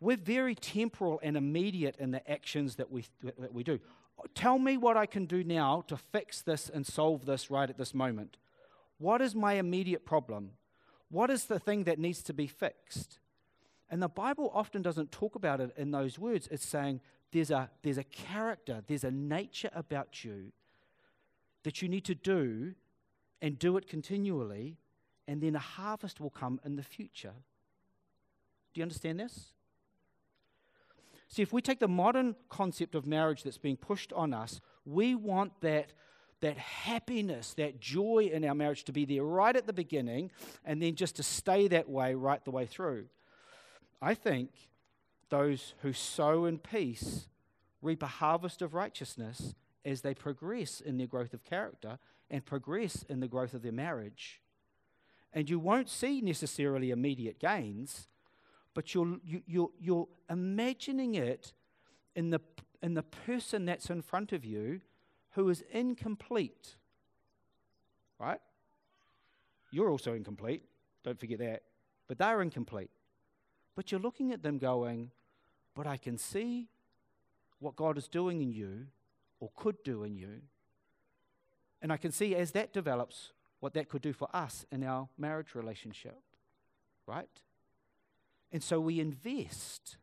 We're 0.00 0.16
very 0.16 0.56
temporal 0.56 1.20
and 1.22 1.36
immediate 1.36 1.94
in 2.00 2.10
the 2.10 2.28
actions 2.28 2.74
that 2.74 2.90
we, 2.90 3.04
that 3.22 3.54
we 3.54 3.62
do. 3.62 3.78
Tell 4.34 4.58
me 4.58 4.76
what 4.76 4.96
I 4.96 5.06
can 5.06 5.26
do 5.26 5.44
now 5.44 5.84
to 5.86 5.96
fix 5.96 6.42
this 6.42 6.68
and 6.68 6.84
solve 6.84 7.24
this 7.24 7.52
right 7.52 7.70
at 7.70 7.78
this 7.78 7.94
moment. 7.94 8.36
What 8.98 9.22
is 9.22 9.36
my 9.36 9.52
immediate 9.52 10.04
problem? 10.04 10.50
What 11.08 11.30
is 11.30 11.44
the 11.44 11.60
thing 11.60 11.84
that 11.84 12.00
needs 12.00 12.20
to 12.24 12.34
be 12.34 12.48
fixed? 12.48 13.20
And 13.88 14.02
the 14.02 14.08
Bible 14.08 14.50
often 14.52 14.82
doesn't 14.82 15.12
talk 15.12 15.36
about 15.36 15.60
it 15.60 15.72
in 15.76 15.92
those 15.92 16.18
words. 16.18 16.48
It's 16.50 16.66
saying 16.66 17.00
there's 17.30 17.52
a, 17.52 17.70
there's 17.82 17.98
a 17.98 18.04
character, 18.04 18.82
there's 18.88 19.04
a 19.04 19.12
nature 19.12 19.70
about 19.72 20.24
you 20.24 20.50
that 21.66 21.82
you 21.82 21.88
need 21.88 22.04
to 22.04 22.14
do 22.14 22.72
and 23.42 23.58
do 23.58 23.76
it 23.76 23.88
continually 23.88 24.78
and 25.26 25.40
then 25.40 25.56
a 25.56 25.58
harvest 25.58 26.20
will 26.20 26.30
come 26.30 26.60
in 26.64 26.76
the 26.76 26.82
future. 26.84 27.32
Do 28.72 28.78
you 28.78 28.82
understand 28.84 29.18
this? 29.18 29.50
See, 31.26 31.42
if 31.42 31.52
we 31.52 31.60
take 31.60 31.80
the 31.80 31.88
modern 31.88 32.36
concept 32.48 32.94
of 32.94 33.04
marriage 33.04 33.42
that's 33.42 33.58
being 33.58 33.76
pushed 33.76 34.12
on 34.12 34.32
us, 34.32 34.60
we 34.84 35.16
want 35.16 35.60
that, 35.62 35.92
that 36.40 36.56
happiness, 36.56 37.54
that 37.54 37.80
joy 37.80 38.30
in 38.32 38.44
our 38.44 38.54
marriage 38.54 38.84
to 38.84 38.92
be 38.92 39.04
there 39.04 39.24
right 39.24 39.56
at 39.56 39.66
the 39.66 39.72
beginning 39.72 40.30
and 40.64 40.80
then 40.80 40.94
just 40.94 41.16
to 41.16 41.24
stay 41.24 41.66
that 41.66 41.88
way 41.88 42.14
right 42.14 42.44
the 42.44 42.52
way 42.52 42.66
through. 42.66 43.06
I 44.00 44.14
think 44.14 44.50
those 45.30 45.74
who 45.82 45.92
sow 45.92 46.44
in 46.44 46.58
peace 46.58 47.26
reap 47.82 48.04
a 48.04 48.06
harvest 48.06 48.62
of 48.62 48.72
righteousness 48.72 49.56
as 49.86 50.00
they 50.02 50.12
progress 50.12 50.80
in 50.80 50.98
their 50.98 51.06
growth 51.06 51.32
of 51.32 51.44
character 51.44 51.98
and 52.28 52.44
progress 52.44 53.04
in 53.08 53.20
the 53.20 53.28
growth 53.28 53.54
of 53.54 53.62
their 53.62 53.72
marriage. 53.72 54.42
And 55.32 55.48
you 55.48 55.60
won't 55.60 55.88
see 55.88 56.20
necessarily 56.20 56.90
immediate 56.90 57.38
gains, 57.38 58.08
but 58.74 58.94
you're, 58.94 59.18
you, 59.24 59.42
you're, 59.46 59.70
you're 59.78 60.08
imagining 60.28 61.14
it 61.14 61.52
in 62.16 62.30
the, 62.30 62.40
in 62.82 62.94
the 62.94 63.04
person 63.04 63.64
that's 63.64 63.88
in 63.88 64.02
front 64.02 64.32
of 64.32 64.44
you 64.44 64.80
who 65.30 65.48
is 65.48 65.62
incomplete. 65.70 66.76
Right? 68.18 68.40
You're 69.70 69.90
also 69.90 70.14
incomplete. 70.14 70.64
Don't 71.04 71.20
forget 71.20 71.38
that. 71.38 71.62
But 72.08 72.18
they're 72.18 72.42
incomplete. 72.42 72.90
But 73.76 73.92
you're 73.92 74.00
looking 74.00 74.32
at 74.32 74.42
them 74.42 74.58
going, 74.58 75.10
but 75.74 75.86
I 75.86 75.96
can 75.96 76.18
see 76.18 76.70
what 77.60 77.76
God 77.76 77.98
is 77.98 78.08
doing 78.08 78.42
in 78.42 78.50
you 78.50 78.86
or 79.40 79.50
could 79.56 79.82
do 79.84 80.04
in 80.04 80.16
you. 80.16 80.40
And 81.82 81.92
I 81.92 81.96
can 81.96 82.12
see 82.12 82.34
as 82.34 82.52
that 82.52 82.72
develops 82.72 83.32
what 83.60 83.74
that 83.74 83.88
could 83.88 84.02
do 84.02 84.12
for 84.12 84.28
us 84.34 84.64
in 84.70 84.82
our 84.82 85.08
marriage 85.18 85.54
relationship. 85.54 86.18
Right? 87.06 87.28
And 88.52 88.62
so 88.62 88.80
we 88.80 89.00
invest 89.00 89.96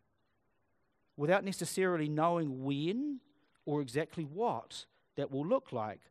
without 1.17 1.43
necessarily 1.43 2.09
knowing 2.09 2.63
when 2.63 3.19
or 3.65 3.81
exactly 3.81 4.23
what 4.23 4.85
that 5.15 5.31
will 5.31 5.45
look 5.45 5.71
like. 5.71 6.01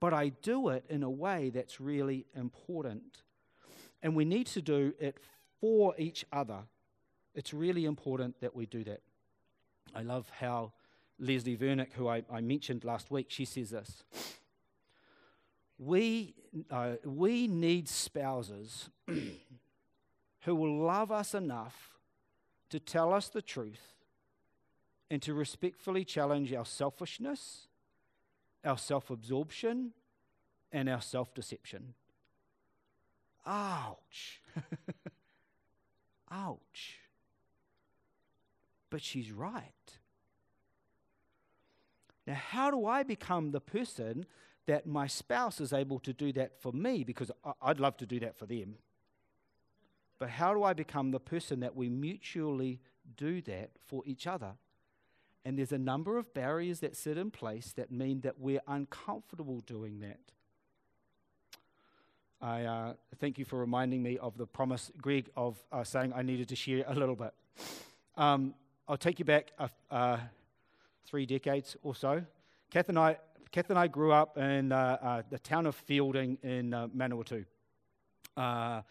But 0.00 0.14
I 0.14 0.30
do 0.30 0.68
it 0.68 0.84
in 0.88 1.02
a 1.02 1.10
way 1.10 1.50
that's 1.50 1.80
really 1.80 2.26
important. 2.34 3.22
And 4.02 4.16
we 4.16 4.24
need 4.24 4.46
to 4.48 4.62
do 4.62 4.94
it 4.98 5.18
for 5.60 5.94
each 5.98 6.24
other. 6.32 6.60
It's 7.34 7.52
really 7.52 7.84
important 7.84 8.40
that 8.40 8.56
we 8.56 8.66
do 8.66 8.82
that. 8.84 9.02
I 9.94 10.02
love 10.02 10.30
how 10.40 10.72
Leslie 11.20 11.56
Vernick, 11.56 11.92
who 11.92 12.08
I, 12.08 12.22
I 12.32 12.40
mentioned 12.40 12.84
last 12.84 13.10
week, 13.10 13.26
she 13.28 13.44
says 13.44 13.70
this. 13.70 14.04
We, 15.78 16.34
uh, 16.70 16.94
we 17.04 17.46
need 17.46 17.88
spouses 17.88 18.88
who 20.40 20.54
will 20.54 20.78
love 20.78 21.12
us 21.12 21.34
enough 21.34 21.98
to 22.70 22.80
tell 22.80 23.12
us 23.12 23.28
the 23.28 23.42
truth 23.42 23.94
and 25.10 25.20
to 25.22 25.34
respectfully 25.34 26.04
challenge 26.04 26.52
our 26.52 26.64
selfishness, 26.64 27.66
our 28.64 28.78
self 28.78 29.10
absorption, 29.10 29.92
and 30.72 30.88
our 30.88 31.02
self 31.02 31.34
deception. 31.34 31.94
Ouch. 33.46 34.40
Ouch. 36.30 36.98
But 38.88 39.02
she's 39.02 39.32
right. 39.32 39.99
Now, 42.30 42.36
how 42.36 42.70
do 42.70 42.86
I 42.86 43.02
become 43.02 43.50
the 43.50 43.60
person 43.60 44.24
that 44.66 44.86
my 44.86 45.08
spouse 45.08 45.60
is 45.60 45.72
able 45.72 45.98
to 45.98 46.12
do 46.12 46.32
that 46.34 46.62
for 46.62 46.72
me? 46.72 47.02
Because 47.02 47.32
I'd 47.60 47.80
love 47.80 47.96
to 47.96 48.06
do 48.06 48.20
that 48.20 48.36
for 48.36 48.46
them. 48.46 48.76
But 50.20 50.30
how 50.30 50.54
do 50.54 50.62
I 50.62 50.72
become 50.72 51.10
the 51.10 51.18
person 51.18 51.58
that 51.58 51.74
we 51.74 51.88
mutually 51.88 52.78
do 53.16 53.40
that 53.42 53.70
for 53.84 54.04
each 54.06 54.28
other? 54.28 54.52
And 55.44 55.58
there's 55.58 55.72
a 55.72 55.78
number 55.78 56.18
of 56.18 56.32
barriers 56.32 56.78
that 56.80 56.94
sit 56.94 57.18
in 57.18 57.32
place 57.32 57.72
that 57.72 57.90
mean 57.90 58.20
that 58.20 58.38
we're 58.38 58.62
uncomfortable 58.68 59.58
doing 59.66 59.98
that. 59.98 60.20
I 62.40 62.62
uh, 62.62 62.94
thank 63.18 63.38
you 63.38 63.44
for 63.44 63.58
reminding 63.58 64.04
me 64.04 64.18
of 64.18 64.38
the 64.38 64.46
promise, 64.46 64.92
Greg, 65.02 65.30
of 65.36 65.58
uh, 65.72 65.82
saying 65.82 66.12
I 66.14 66.22
needed 66.22 66.48
to 66.50 66.54
share 66.54 66.84
a 66.86 66.94
little 66.94 67.16
bit. 67.16 67.34
Um, 68.16 68.54
I'll 68.86 68.96
take 68.96 69.18
you 69.18 69.24
back 69.24 69.50
uh, 69.58 69.66
uh 69.90 70.18
three 71.06 71.26
decades 71.26 71.76
or 71.82 71.94
so. 71.94 72.24
Kath 72.70 72.88
and 72.88 72.98
I, 72.98 73.18
Kath 73.50 73.70
and 73.70 73.78
I 73.78 73.86
grew 73.86 74.12
up 74.12 74.38
in 74.38 74.72
uh, 74.72 74.98
uh, 75.02 75.22
the 75.30 75.38
town 75.38 75.66
of 75.66 75.76
Feilding 75.86 76.38
in 76.42 76.70
Manawatu. 76.96 77.44
Uh, 78.36 78.82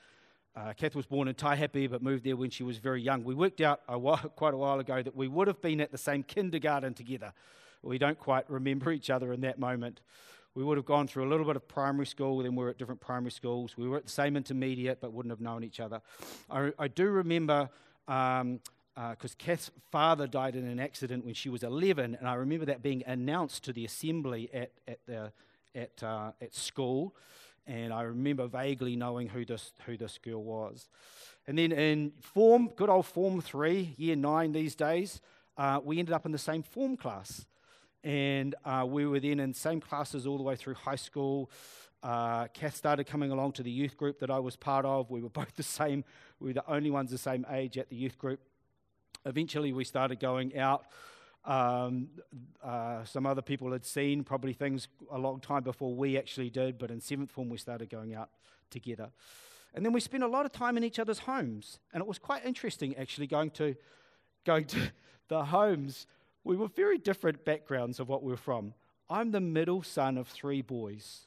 Kath 0.75 0.95
was 0.95 1.05
born 1.05 1.27
in 1.27 1.35
Taihape 1.35 1.89
but 1.89 2.01
moved 2.01 2.25
there 2.25 2.35
when 2.35 2.49
she 2.49 2.63
was 2.63 2.77
very 2.77 3.01
young. 3.01 3.23
We 3.23 3.33
worked 3.33 3.61
out 3.61 3.81
a 3.87 3.97
while, 3.97 4.17
quite 4.35 4.53
a 4.53 4.57
while 4.57 4.79
ago 4.79 5.01
that 5.01 5.15
we 5.15 5.27
would 5.27 5.47
have 5.47 5.61
been 5.61 5.79
at 5.79 5.91
the 5.91 5.97
same 5.97 6.23
kindergarten 6.23 6.93
together. 6.93 7.33
We 7.81 7.97
don't 7.97 8.19
quite 8.19 8.49
remember 8.49 8.91
each 8.91 9.09
other 9.09 9.31
in 9.31 9.41
that 9.41 9.57
moment. 9.57 10.01
We 10.55 10.63
would 10.63 10.77
have 10.77 10.85
gone 10.85 11.07
through 11.07 11.25
a 11.25 11.29
little 11.29 11.45
bit 11.45 11.55
of 11.55 11.67
primary 11.67 12.07
school, 12.07 12.39
then 12.39 12.55
we 12.55 12.63
were 12.63 12.71
at 12.71 12.77
different 12.77 12.99
primary 12.99 13.31
schools. 13.31 13.77
We 13.77 13.87
were 13.87 13.97
at 13.97 14.05
the 14.05 14.11
same 14.11 14.35
intermediate 14.35 14.99
but 14.99 15.13
wouldn't 15.13 15.31
have 15.31 15.39
known 15.39 15.63
each 15.63 15.79
other. 15.79 16.01
I, 16.49 16.73
I 16.77 16.87
do 16.89 17.05
remember 17.05 17.69
because 19.11 19.31
uh, 19.31 19.43
Kath's 19.43 19.71
father 19.91 20.27
died 20.27 20.55
in 20.55 20.67
an 20.67 20.79
accident 20.79 21.23
when 21.23 21.33
she 21.33 21.49
was 21.49 21.63
11, 21.63 22.15
and 22.15 22.27
I 22.27 22.33
remember 22.33 22.65
that 22.65 22.81
being 22.81 23.03
announced 23.05 23.63
to 23.65 23.73
the 23.73 23.85
assembly 23.85 24.49
at, 24.53 24.71
at, 24.87 24.99
the, 25.05 25.31
at, 25.73 26.03
uh, 26.03 26.31
at 26.41 26.53
school 26.53 27.15
and 27.69 27.93
I 27.93 28.01
remember 28.01 28.47
vaguely 28.47 28.95
knowing 28.95 29.27
who 29.27 29.45
this, 29.45 29.71
who 29.85 29.95
this 29.95 30.17
girl 30.17 30.43
was. 30.43 30.89
And 31.45 31.57
then 31.57 31.71
in 31.71 32.13
form, 32.19 32.71
good 32.75 32.89
old 32.89 33.05
Form 33.05 33.41
3, 33.41 33.93
year 33.95 34.15
9 34.15 34.51
these 34.51 34.75
days, 34.75 35.21
uh, 35.55 35.79
we 35.83 35.99
ended 35.99 36.13
up 36.13 36.25
in 36.25 36.31
the 36.31 36.39
same 36.39 36.63
form 36.63 36.97
class. 36.97 37.45
And 38.03 38.55
uh, 38.65 38.85
we 38.87 39.05
were 39.05 39.19
then 39.19 39.39
in 39.39 39.53
same 39.53 39.81
classes 39.81 40.25
all 40.25 40.37
the 40.37 40.43
way 40.43 40.55
through 40.55 40.75
high 40.75 40.95
school. 40.95 41.51
Uh, 42.01 42.47
Kath 42.47 42.75
started 42.75 43.03
coming 43.05 43.31
along 43.31 43.51
to 43.53 43.63
the 43.63 43.69
youth 43.69 43.97
group 43.97 44.19
that 44.19 44.31
I 44.31 44.39
was 44.39 44.55
part 44.55 44.85
of. 44.85 45.11
We 45.11 45.21
were 45.21 45.29
both 45.41 45.55
the 45.55 45.63
same, 45.63 46.03
we 46.39 46.47
were 46.47 46.53
the 46.53 46.71
only 46.71 46.89
ones 46.89 47.11
the 47.11 47.19
same 47.19 47.45
age 47.51 47.77
at 47.77 47.89
the 47.89 47.95
youth 47.95 48.17
group. 48.17 48.39
Eventually, 49.25 49.73
we 49.73 49.83
started 49.83 50.19
going 50.19 50.57
out 50.57 50.85
um, 51.45 52.09
uh, 52.63 53.03
some 53.05 53.25
other 53.25 53.41
people 53.41 53.71
had 53.71 53.85
seen 53.85 54.23
probably 54.23 54.53
things 54.53 54.87
a 55.11 55.17
long 55.17 55.39
time 55.39 55.63
before 55.63 55.93
we 55.95 56.17
actually 56.17 56.49
did, 56.49 56.77
but 56.77 56.91
in 56.91 56.99
seventh 56.99 57.31
form 57.31 57.49
we 57.49 57.57
started 57.57 57.89
going 57.89 58.13
out 58.13 58.29
together. 58.69 59.09
And 59.73 59.85
then 59.85 59.93
we 59.93 59.99
spent 59.99 60.23
a 60.23 60.27
lot 60.27 60.45
of 60.45 60.51
time 60.51 60.77
in 60.77 60.83
each 60.83 60.99
other's 60.99 61.19
homes, 61.19 61.79
and 61.93 62.01
it 62.01 62.07
was 62.07 62.19
quite 62.19 62.45
interesting 62.45 62.95
actually 62.97 63.27
going 63.27 63.51
to 63.51 63.75
going 64.45 64.65
to 64.65 64.91
the 65.27 65.45
homes. 65.45 66.07
We 66.43 66.55
were 66.55 66.67
very 66.67 66.97
different 66.97 67.45
backgrounds 67.45 67.99
of 67.99 68.09
what 68.09 68.23
we 68.23 68.31
were 68.31 68.37
from. 68.37 68.73
I'm 69.09 69.31
the 69.31 69.41
middle 69.41 69.83
son 69.83 70.17
of 70.17 70.27
three 70.27 70.61
boys. 70.61 71.21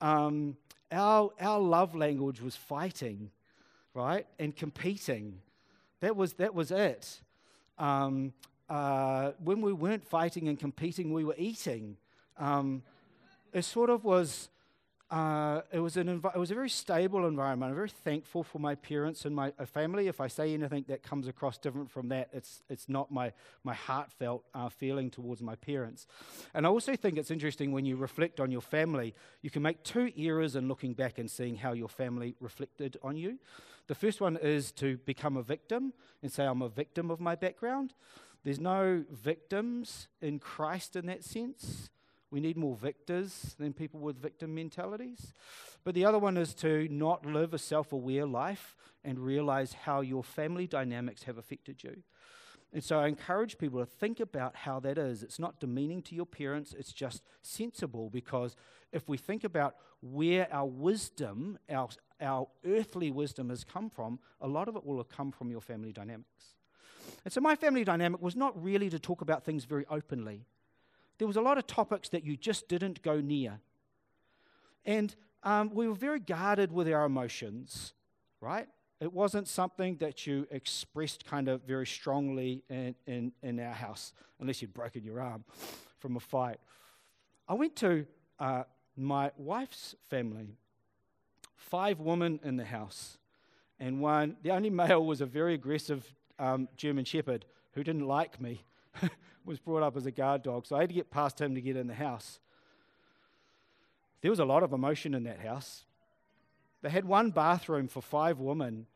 Um, 0.00 0.56
our, 0.90 1.30
our 1.40 1.60
love 1.60 1.94
language 1.94 2.40
was 2.40 2.56
fighting, 2.56 3.30
right, 3.94 4.26
and 4.38 4.54
competing. 4.54 5.40
That 6.00 6.16
was, 6.16 6.34
that 6.34 6.54
was 6.54 6.70
it. 6.70 7.20
Um, 7.78 8.32
uh, 8.68 9.32
when 9.42 9.60
we 9.60 9.72
weren't 9.72 10.04
fighting 10.04 10.48
and 10.48 10.58
competing, 10.58 11.12
we 11.12 11.24
were 11.24 11.34
eating. 11.38 11.96
Um, 12.36 12.82
it 13.52 13.64
sort 13.64 13.90
of 13.90 14.04
was. 14.04 14.50
Uh, 15.10 15.62
it 15.72 15.78
was 15.78 15.96
an 15.96 16.06
envi- 16.06 16.34
it 16.34 16.38
was 16.38 16.50
a 16.50 16.54
very 16.54 16.68
stable 16.68 17.26
environment. 17.26 17.70
I'm 17.70 17.74
very 17.76 17.88
thankful 17.88 18.42
for 18.42 18.58
my 18.58 18.74
parents 18.74 19.24
and 19.24 19.34
my 19.34 19.54
uh, 19.58 19.64
family. 19.64 20.06
If 20.06 20.20
I 20.20 20.26
say 20.28 20.52
anything 20.52 20.84
that 20.88 21.02
comes 21.02 21.28
across 21.28 21.56
different 21.56 21.90
from 21.90 22.10
that, 22.10 22.28
it's 22.30 22.62
it's 22.68 22.90
not 22.90 23.10
my 23.10 23.32
my 23.64 23.72
heartfelt 23.72 24.44
uh, 24.54 24.68
feeling 24.68 25.10
towards 25.10 25.40
my 25.40 25.54
parents. 25.54 26.06
And 26.52 26.66
I 26.66 26.68
also 26.68 26.94
think 26.94 27.16
it's 27.16 27.30
interesting 27.30 27.72
when 27.72 27.86
you 27.86 27.96
reflect 27.96 28.38
on 28.38 28.50
your 28.50 28.60
family, 28.60 29.14
you 29.40 29.48
can 29.48 29.62
make 29.62 29.82
two 29.82 30.12
errors 30.14 30.56
in 30.56 30.68
looking 30.68 30.92
back 30.92 31.16
and 31.16 31.30
seeing 31.30 31.56
how 31.56 31.72
your 31.72 31.88
family 31.88 32.34
reflected 32.38 32.98
on 33.02 33.16
you. 33.16 33.38
The 33.88 33.94
first 33.94 34.20
one 34.20 34.36
is 34.36 34.70
to 34.72 34.98
become 34.98 35.36
a 35.36 35.42
victim 35.42 35.94
and 36.22 36.30
say 36.30 36.44
I'm 36.44 36.62
a 36.62 36.68
victim 36.68 37.10
of 37.10 37.20
my 37.20 37.34
background. 37.34 37.94
There's 38.44 38.60
no 38.60 39.04
victims 39.10 40.08
in 40.20 40.38
Christ 40.38 40.94
in 40.94 41.06
that 41.06 41.24
sense. 41.24 41.90
We 42.30 42.40
need 42.40 42.58
more 42.58 42.76
victors 42.76 43.56
than 43.58 43.72
people 43.72 44.00
with 44.00 44.20
victim 44.20 44.54
mentalities. 44.54 45.32
But 45.84 45.94
the 45.94 46.04
other 46.04 46.18
one 46.18 46.36
is 46.36 46.52
to 46.56 46.86
not 46.90 47.24
live 47.24 47.54
a 47.54 47.58
self 47.58 47.92
aware 47.92 48.26
life 48.26 48.76
and 49.02 49.18
realize 49.18 49.72
how 49.72 50.02
your 50.02 50.22
family 50.22 50.66
dynamics 50.66 51.22
have 51.22 51.38
affected 51.38 51.82
you. 51.82 52.02
And 52.72 52.84
so 52.84 53.00
I 53.00 53.08
encourage 53.08 53.56
people 53.56 53.80
to 53.80 53.86
think 53.86 54.20
about 54.20 54.54
how 54.54 54.78
that 54.80 54.98
is. 54.98 55.22
It's 55.22 55.38
not 55.38 55.58
demeaning 55.58 56.02
to 56.02 56.14
your 56.14 56.26
parents, 56.26 56.74
it's 56.78 56.92
just 56.92 57.22
sensible 57.40 58.10
because 58.10 58.56
if 58.92 59.08
we 59.08 59.16
think 59.16 59.44
about 59.44 59.76
where 60.02 60.46
our 60.52 60.66
wisdom, 60.66 61.58
our, 61.70 61.88
our 62.20 62.48
earthly 62.66 63.10
wisdom 63.10 63.50
has 63.50 63.64
come 63.64 63.90
from, 63.90 64.18
a 64.40 64.48
lot 64.48 64.68
of 64.68 64.76
it 64.76 64.84
will 64.84 64.96
have 64.98 65.08
come 65.08 65.30
from 65.30 65.50
your 65.50 65.60
family 65.60 65.92
dynamics. 65.92 66.56
And 67.24 67.32
so 67.32 67.40
my 67.40 67.56
family 67.56 67.84
dynamic 67.84 68.20
was 68.20 68.36
not 68.36 68.60
really 68.62 68.90
to 68.90 68.98
talk 68.98 69.20
about 69.20 69.44
things 69.44 69.64
very 69.64 69.86
openly. 69.90 70.44
There 71.18 71.26
was 71.26 71.36
a 71.36 71.40
lot 71.40 71.58
of 71.58 71.66
topics 71.66 72.08
that 72.10 72.24
you 72.24 72.36
just 72.36 72.68
didn't 72.68 73.02
go 73.02 73.20
near. 73.20 73.60
And 74.84 75.14
um, 75.42 75.70
we 75.74 75.88
were 75.88 75.94
very 75.94 76.20
guarded 76.20 76.72
with 76.72 76.88
our 76.88 77.04
emotions, 77.04 77.94
right? 78.40 78.68
It 79.00 79.12
wasn't 79.12 79.46
something 79.46 79.96
that 79.98 80.26
you 80.26 80.46
expressed 80.50 81.24
kind 81.24 81.48
of 81.48 81.62
very 81.62 81.86
strongly 81.86 82.62
in, 82.68 82.94
in, 83.06 83.32
in 83.42 83.60
our 83.60 83.72
house, 83.72 84.12
unless 84.40 84.60
you'd 84.60 84.74
broken 84.74 85.04
your 85.04 85.20
arm 85.20 85.44
from 85.98 86.16
a 86.16 86.20
fight. 86.20 86.58
I 87.48 87.54
went 87.54 87.76
to 87.76 88.06
uh, 88.38 88.64
my 88.96 89.30
wife's 89.36 89.94
family, 90.10 90.56
five 91.58 92.00
women 92.00 92.40
in 92.42 92.56
the 92.56 92.64
house, 92.64 93.18
and 93.78 94.00
one, 94.00 94.36
the 94.42 94.50
only 94.50 94.70
male 94.70 95.04
was 95.04 95.20
a 95.20 95.26
very 95.26 95.54
aggressive 95.54 96.14
um, 96.38 96.68
German 96.76 97.04
Shepherd 97.04 97.44
who 97.72 97.84
didn't 97.84 98.06
like 98.06 98.40
me, 98.40 98.64
was 99.44 99.58
brought 99.58 99.82
up 99.82 99.96
as 99.96 100.06
a 100.06 100.10
guard 100.10 100.42
dog, 100.42 100.66
so 100.66 100.76
I 100.76 100.80
had 100.80 100.88
to 100.88 100.94
get 100.94 101.10
past 101.10 101.40
him 101.40 101.54
to 101.54 101.60
get 101.60 101.76
in 101.76 101.86
the 101.86 101.94
house. 101.94 102.40
There 104.20 104.30
was 104.30 104.40
a 104.40 104.44
lot 104.44 104.62
of 104.62 104.72
emotion 104.72 105.14
in 105.14 105.24
that 105.24 105.40
house. 105.40 105.84
They 106.82 106.90
had 106.90 107.04
one 107.04 107.30
bathroom 107.30 107.88
for 107.88 108.00
five 108.00 108.38
women. 108.38 108.86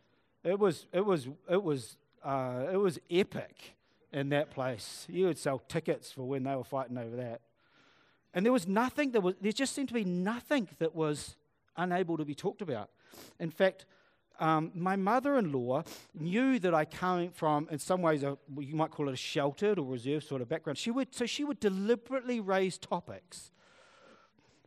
It 0.45 0.59
was, 0.59 0.87
it 0.93 1.05
was, 1.05 1.29
it 1.49 1.63
was, 1.63 1.97
uh, 2.25 2.65
it 2.73 2.77
was 2.77 2.99
epic 3.11 3.75
in 4.13 4.31
that 4.31 4.51
place. 4.51 5.07
You 5.09 5.27
would 5.27 5.39
sell 5.39 5.61
tickets 5.69 6.11
for 6.11 6.23
when 6.23 6.45
they 6.45 6.55
were 6.55 6.65
fighting 6.65 6.99
over 6.99 7.17
that. 7.17 7.41
And 8.35 8.45
there 8.45 8.53
was 8.53 8.67
nothing 8.67 9.13
that 9.13 9.21
was, 9.21 9.35
there 9.41 9.53
just 9.53 9.75
seemed 9.75 9.89
to 9.89 9.95
be 9.95 10.05
nothing 10.05 10.69
that 10.79 10.95
was 10.95 11.37
unable 11.77 12.17
to 12.17 12.25
be 12.25 12.35
talked 12.35 12.63
about. 12.63 12.91
In 13.39 13.51
fact, 13.51 13.87
um, 14.41 14.73
my 14.75 14.97
mother 14.97 15.37
in 15.37 15.53
law 15.53 15.85
knew 16.15 16.59
that 16.59 16.75
I 16.75 16.85
came 16.85 17.31
from, 17.31 17.69
in 17.71 17.79
some 17.79 18.03
ways, 18.03 18.23
a, 18.23 18.39
you 18.59 18.75
might 18.75 18.91
call 18.91 19.09
it 19.09 19.13
a 19.13 19.17
sheltered 19.17 19.79
or 19.79 19.87
reserved 19.87 20.27
sort 20.27 20.43
of 20.43 20.49
background. 20.49 20.79
She 20.79 20.91
would, 20.91 21.15
so 21.15 21.27
she 21.27 21.45
would 21.45 21.61
deliberately 21.61 22.41
raise 22.41 22.79
topics 22.79 23.51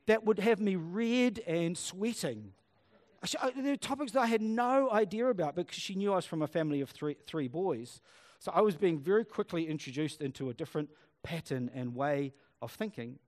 that 0.06 0.24
would 0.24 0.40
have 0.40 0.60
me 0.60 0.76
red 0.76 1.40
and 1.48 1.78
sweating 1.78 2.54
there 3.56 3.72
were 3.72 3.78
topics 3.78 4.12
that 4.14 4.22
I 4.22 4.28
had 4.28 4.42
no 4.42 4.92
idea 4.92 5.28
about 5.28 5.56
because 5.56 5.78
she 5.78 5.96
knew 5.96 6.14
I 6.14 6.18
was 6.18 6.26
from 6.26 6.42
a 6.42 6.48
family 6.48 6.82
of 6.82 6.90
three, 6.90 7.16
three 7.26 7.48
boys. 7.48 8.02
So 8.40 8.52
I 8.54 8.62
was 8.62 8.76
being 8.76 9.00
very 9.00 9.26
quickly 9.26 9.68
introduced 9.68 10.22
into 10.22 10.50
a 10.50 10.54
different 10.54 10.90
pattern 11.24 11.72
and 11.74 11.96
way 11.96 12.34
of 12.62 12.72
thinking. 12.72 13.20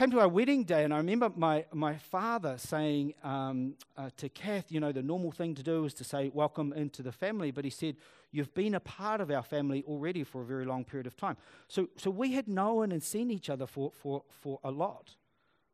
Came 0.00 0.12
to 0.12 0.20
our 0.20 0.28
wedding 0.28 0.64
day, 0.64 0.84
and 0.84 0.94
I 0.94 0.96
remember 0.96 1.30
my, 1.36 1.66
my 1.74 1.98
father 1.98 2.56
saying 2.56 3.12
um, 3.22 3.74
uh, 3.98 4.08
to 4.16 4.30
Kath, 4.30 4.72
you 4.72 4.80
know, 4.80 4.92
the 4.92 5.02
normal 5.02 5.30
thing 5.30 5.54
to 5.56 5.62
do 5.62 5.84
is 5.84 5.92
to 5.92 6.04
say, 6.04 6.30
Welcome 6.32 6.72
into 6.72 7.02
the 7.02 7.12
family. 7.12 7.50
But 7.50 7.66
he 7.66 7.70
said, 7.70 7.96
You've 8.32 8.54
been 8.54 8.74
a 8.74 8.80
part 8.80 9.20
of 9.20 9.30
our 9.30 9.42
family 9.42 9.84
already 9.86 10.24
for 10.24 10.40
a 10.40 10.46
very 10.46 10.64
long 10.64 10.86
period 10.86 11.06
of 11.06 11.18
time. 11.18 11.36
So, 11.68 11.90
so 11.98 12.10
we 12.10 12.32
had 12.32 12.48
known 12.48 12.92
and 12.92 13.02
seen 13.02 13.30
each 13.30 13.50
other 13.50 13.66
for, 13.66 13.92
for, 13.92 14.22
for 14.30 14.58
a 14.64 14.70
lot. 14.70 15.16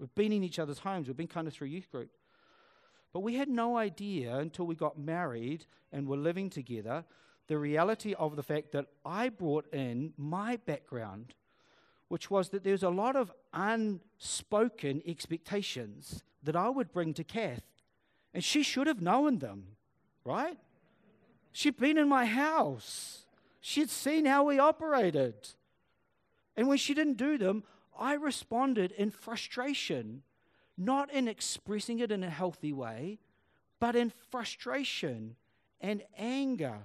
We've 0.01 0.13
been 0.17 0.33
in 0.33 0.43
each 0.43 0.59
other's 0.59 0.81
homes, 0.81 1.07
we've 1.07 1.17
been 1.17 1.29
kind 1.29 1.47
of 1.47 1.55
through 1.55 1.69
youth 1.69 1.89
group. 1.93 2.11
But 3.13 3.21
we 3.21 3.37
had 3.37 3.49
no 3.49 3.77
idea 3.77 4.39
until 4.39 4.67
we 4.67 4.75
got 4.75 4.99
married 4.99 5.67
and 5.93 6.09
were 6.09 6.17
living 6.17 6.51
together 6.51 7.05
the 7.47 7.59
reality 7.59 8.13
of 8.15 8.35
the 8.35 8.43
fact 8.43 8.73
that 8.73 8.87
I 9.05 9.29
brought 9.29 9.73
in 9.73 10.15
my 10.17 10.57
background, 10.57 11.35
which 12.09 12.29
was 12.29 12.49
that 12.49 12.65
there's 12.65 12.83
a 12.83 12.91
lot 12.91 13.15
of 13.15 13.31
unspoken 13.57 15.03
expectations 15.05 16.23
that 16.43 16.55
I 16.55 16.69
would 16.69 16.93
bring 16.93 17.15
to 17.15 17.25
Kath. 17.25 17.65
And 18.33 18.45
she 18.45 18.63
should 18.63 18.87
have 18.87 19.03
known 19.03 19.39
them, 19.39 19.65
right? 20.25 20.59
She'd 21.51 21.79
been 21.79 21.99
in 21.99 22.09
my 22.09 22.27
house, 22.27 23.25
she'd 23.61 23.91
seen 23.91 24.27
how 24.27 24.45
we 24.45 24.59
operated. 24.59 25.35
And 26.57 26.69
when 26.69 26.79
she 26.79 26.95
didn't 26.95 27.17
do 27.17 27.37
them, 27.39 27.65
I 27.99 28.15
responded 28.15 28.93
in 28.93 29.11
frustration 29.11 30.23
not 30.77 31.13
in 31.13 31.29
expressing 31.29 32.01
it 32.01 32.13
in 32.13 32.23
a 32.23 32.31
healthy 32.31 32.73
way, 32.73 33.19
but 33.81 33.97
in 33.97 34.13
frustration 34.31 35.37
and 35.81 36.03
anger 36.17 36.81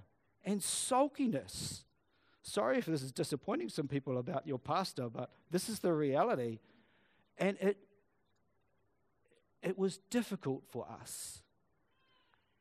and 0.45 0.63
sulkiness. 0.63 1.83
Sorry 2.43 2.77
if 2.77 2.85
this 2.85 3.03
is 3.03 3.11
disappointing 3.11 3.69
some 3.69 3.87
people 3.87 4.17
about 4.17 4.47
your 4.47 4.57
pastor, 4.57 5.09
but 5.09 5.29
this 5.51 5.69
is 5.69 5.79
the 5.79 5.93
reality. 5.93 6.59
And 7.37 7.57
it, 7.59 7.77
it 9.61 9.77
was 9.77 9.99
difficult 10.09 10.63
for 10.67 10.87
us. 11.01 11.43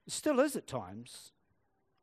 It 0.06 0.12
still 0.12 0.40
is 0.40 0.56
at 0.56 0.66
times. 0.66 1.32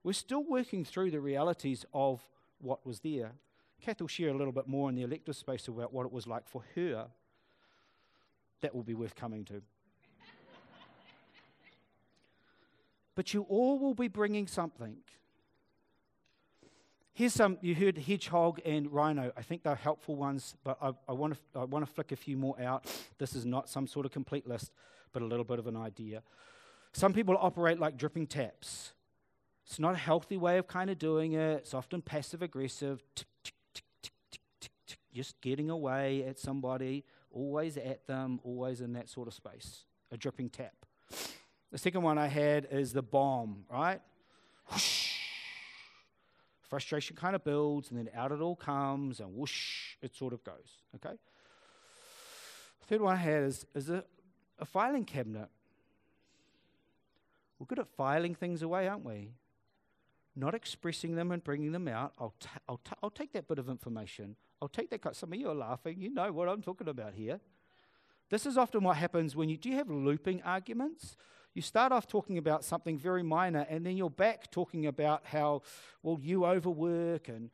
We're 0.04 0.13
still 0.13 0.43
working 0.43 0.86
through 0.86 1.12
the 1.12 1.19
realities 1.19 1.86
of 1.93 2.21
what 2.60 2.86
was 2.86 3.01
there. 3.01 3.34
Kath 3.82 4.01
will 4.01 4.08
share 4.08 4.30
a 4.30 4.38
little 4.38 4.54
bit 4.54 4.67
more 4.67 4.89
in 4.89 4.95
the 4.95 5.04
elective 5.04 5.36
space 5.36 5.67
about 5.67 5.93
what 5.93 6.06
it 6.06 6.12
was 6.12 6.25
like 6.25 6.47
for 6.47 6.63
her 6.75 7.08
that 8.62 8.73
will 8.73 8.84
be 8.84 8.95
worth 8.95 9.15
coming 9.15 9.45
to. 9.45 9.54
but 13.15 13.34
you 13.34 13.43
all 13.49 13.78
will 13.78 13.93
be 13.93 14.08
bringing 14.08 14.47
something. 14.47 14.97
Here's 17.17 17.34
some, 17.34 17.58
you 17.62 17.73
heard 17.73 17.97
hedgehog 17.97 18.60
and 18.63 18.93
rhino. 18.93 19.32
I 19.36 19.41
think 19.41 19.63
they're 19.63 19.73
helpful 19.73 20.15
ones, 20.15 20.53
but 20.63 20.77
I, 20.80 20.91
I 21.10 21.13
want 21.13 21.36
to 21.56 21.86
flick 21.88 22.12
a 22.12 22.15
few 22.15 22.38
more 22.38 22.56
out. 22.62 22.86
This 23.17 23.34
is 23.34 23.43
not 23.43 23.69
some 23.69 23.88
sort 23.88 24.06
of 24.06 24.12
complete 24.12 24.47
list, 24.47 24.71
but 25.13 25.23
a 25.23 25.25
little 25.25 25.43
bit 25.43 25.58
of 25.58 25.65
an 25.65 25.75
idea. 25.75 26.21
Some 26.93 27.13
people 27.13 27.36
operate 27.41 27.80
like 27.80 27.97
dripping 27.97 28.27
taps. 28.27 28.93
It's 29.65 29.80
not 29.80 29.95
a 29.95 29.97
healthy 29.97 30.38
way 30.38 30.60
of 30.60 30.67
kind 30.67 30.91
of 30.91 30.99
doing 30.99 31.34
it. 31.34 31.58
It's 31.58 31.73
often 31.73 32.03
passive 32.03 32.43
aggressive, 32.43 33.01
just 35.12 35.41
getting 35.41 35.71
away 35.71 36.23
at 36.23 36.38
somebody 36.38 37.03
always 37.32 37.77
at 37.77 38.06
them, 38.06 38.39
always 38.43 38.80
in 38.80 38.93
that 38.93 39.10
sort 39.10 39.27
of 39.27 39.34
space, 39.34 39.86
a 40.12 40.17
dripping 40.17 40.51
tap. 40.51 40.86
The 41.71 41.80
second 41.80 42.03
one 42.03 42.19
I 42.19 42.27
had 42.27 42.67
is 42.69 42.93
the 42.93 43.01
bomb, 43.01 43.65
right? 43.71 44.01
Whoosh. 44.71 44.96
Frustration 46.69 47.15
kind 47.15 47.36
of 47.36 47.43
builds, 47.43 47.89
and 47.89 47.97
then 47.97 48.10
out 48.15 48.32
it 48.32 48.41
all 48.41 48.56
comes, 48.56 49.19
and 49.19 49.34
whoosh, 49.34 49.95
it 50.01 50.15
sort 50.15 50.34
of 50.34 50.43
goes, 50.43 50.82
okay? 50.95 51.15
Third 52.88 53.01
one 53.01 53.13
I 53.13 53.17
had 53.17 53.43
is, 53.43 53.65
is 53.73 53.89
a, 53.89 54.03
a 54.60 54.65
filing 54.65 55.06
cabinet. 55.06 55.49
We're 57.60 57.65
good 57.65 57.80
at 57.80 57.88
filing 57.88 58.36
things 58.36 58.62
away, 58.62 58.88
aren't 58.88 59.06
we? 59.06 59.32
Not 60.36 60.53
expressing 60.53 61.15
them 61.15 61.32
and 61.32 61.43
bringing 61.43 61.71
them 61.71 61.88
out. 61.88 62.13
I'll, 62.19 62.34
t- 62.39 62.49
I'll, 62.69 62.77
t- 62.77 62.95
I'll 63.01 63.10
take 63.10 63.34
that 63.34 63.47
bit 63.47 63.60
of 63.60 63.69
information. 63.69 64.36
I'll 64.62 64.67
take 64.67 64.89
that. 64.91 65.15
Some 65.15 65.34
of 65.34 65.39
you 65.39 65.49
are 65.49 65.56
laughing. 65.56 65.99
You 65.99 66.13
know 66.13 66.32
what 66.32 66.47
I'm 66.47 66.62
talking 66.62 66.88
about 66.88 67.13
here. 67.13 67.39
This 68.30 68.45
is 68.45 68.58
often 68.58 68.84
what 68.84 68.97
happens 68.97 69.36
when 69.36 69.49
you 69.49 69.58
do 69.58 69.69
you 69.69 69.75
have 69.75 69.89
looping 69.89 70.41
arguments. 70.43 71.15
You 71.58 71.63
start 71.63 71.91
off 71.91 72.06
talking 72.06 72.38
about 72.38 72.63
something 72.63 73.00
very 73.00 73.24
minor, 73.24 73.65
and 73.67 73.84
then 73.84 73.98
you're 73.98 74.12
back 74.12 74.52
talking 74.52 74.86
about 74.86 75.26
how, 75.26 75.63
well, 76.04 76.20
you 76.22 76.46
overwork 76.46 77.30
and 77.30 77.50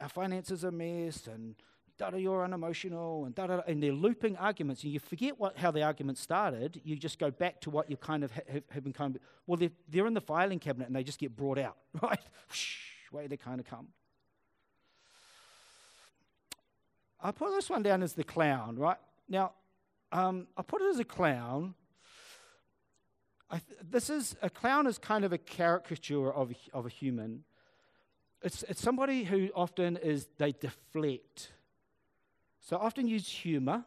our 0.00 0.08
finances 0.08 0.64
are 0.64 0.70
a 0.70 0.72
mess, 0.72 1.28
and 1.28 1.54
da 1.96 2.10
da, 2.10 2.16
you're 2.16 2.42
unemotional, 2.42 3.26
and 3.26 3.32
da 3.32 3.46
da, 3.46 3.60
and 3.68 3.80
they're 3.80 3.92
looping 3.92 4.36
arguments, 4.38 4.82
and 4.82 4.92
you 4.92 4.98
forget 4.98 5.38
what 5.38 5.56
how 5.56 5.70
the 5.70 5.84
argument 5.84 6.18
started. 6.18 6.80
You 6.82 6.96
just 6.96 7.20
go 7.20 7.30
back 7.30 7.60
to 7.60 7.70
what 7.70 7.88
you 7.88 7.96
kind 7.96 8.24
of 8.24 8.32
have, 8.32 8.64
have 8.70 8.82
been 8.82 8.92
kind 8.92 9.14
of. 9.14 9.22
Well, 9.46 9.56
they're, 9.56 9.70
they're 9.88 10.08
in 10.08 10.14
the 10.14 10.20
filing 10.20 10.58
cabinet, 10.58 10.88
and 10.88 10.96
they 10.96 11.04
just 11.04 11.20
get 11.20 11.36
brought 11.36 11.58
out, 11.58 11.76
right? 12.02 12.18
Way 13.12 13.28
they 13.28 13.36
kind 13.36 13.60
of 13.60 13.66
come. 13.66 13.86
I 17.22 17.30
put 17.30 17.52
this 17.52 17.70
one 17.70 17.84
down 17.84 18.02
as 18.02 18.14
the 18.14 18.24
clown, 18.24 18.74
right? 18.80 18.98
Now, 19.28 19.52
um, 20.10 20.48
I 20.56 20.62
put 20.62 20.82
it 20.82 20.88
as 20.88 20.98
a 20.98 21.04
clown. 21.04 21.76
Th- 23.58 23.80
this 23.90 24.10
is 24.10 24.36
a 24.42 24.50
clown 24.50 24.86
is 24.86 24.98
kind 24.98 25.24
of 25.24 25.32
a 25.32 25.38
caricature 25.38 26.32
of 26.32 26.52
of 26.72 26.86
a 26.86 26.88
human. 26.88 27.44
It's, 28.42 28.62
it's 28.64 28.80
somebody 28.80 29.24
who 29.24 29.48
often 29.54 29.96
is 29.96 30.28
they 30.36 30.52
deflect. 30.52 31.52
So 32.60 32.76
often 32.76 33.08
use 33.08 33.26
humor, 33.26 33.84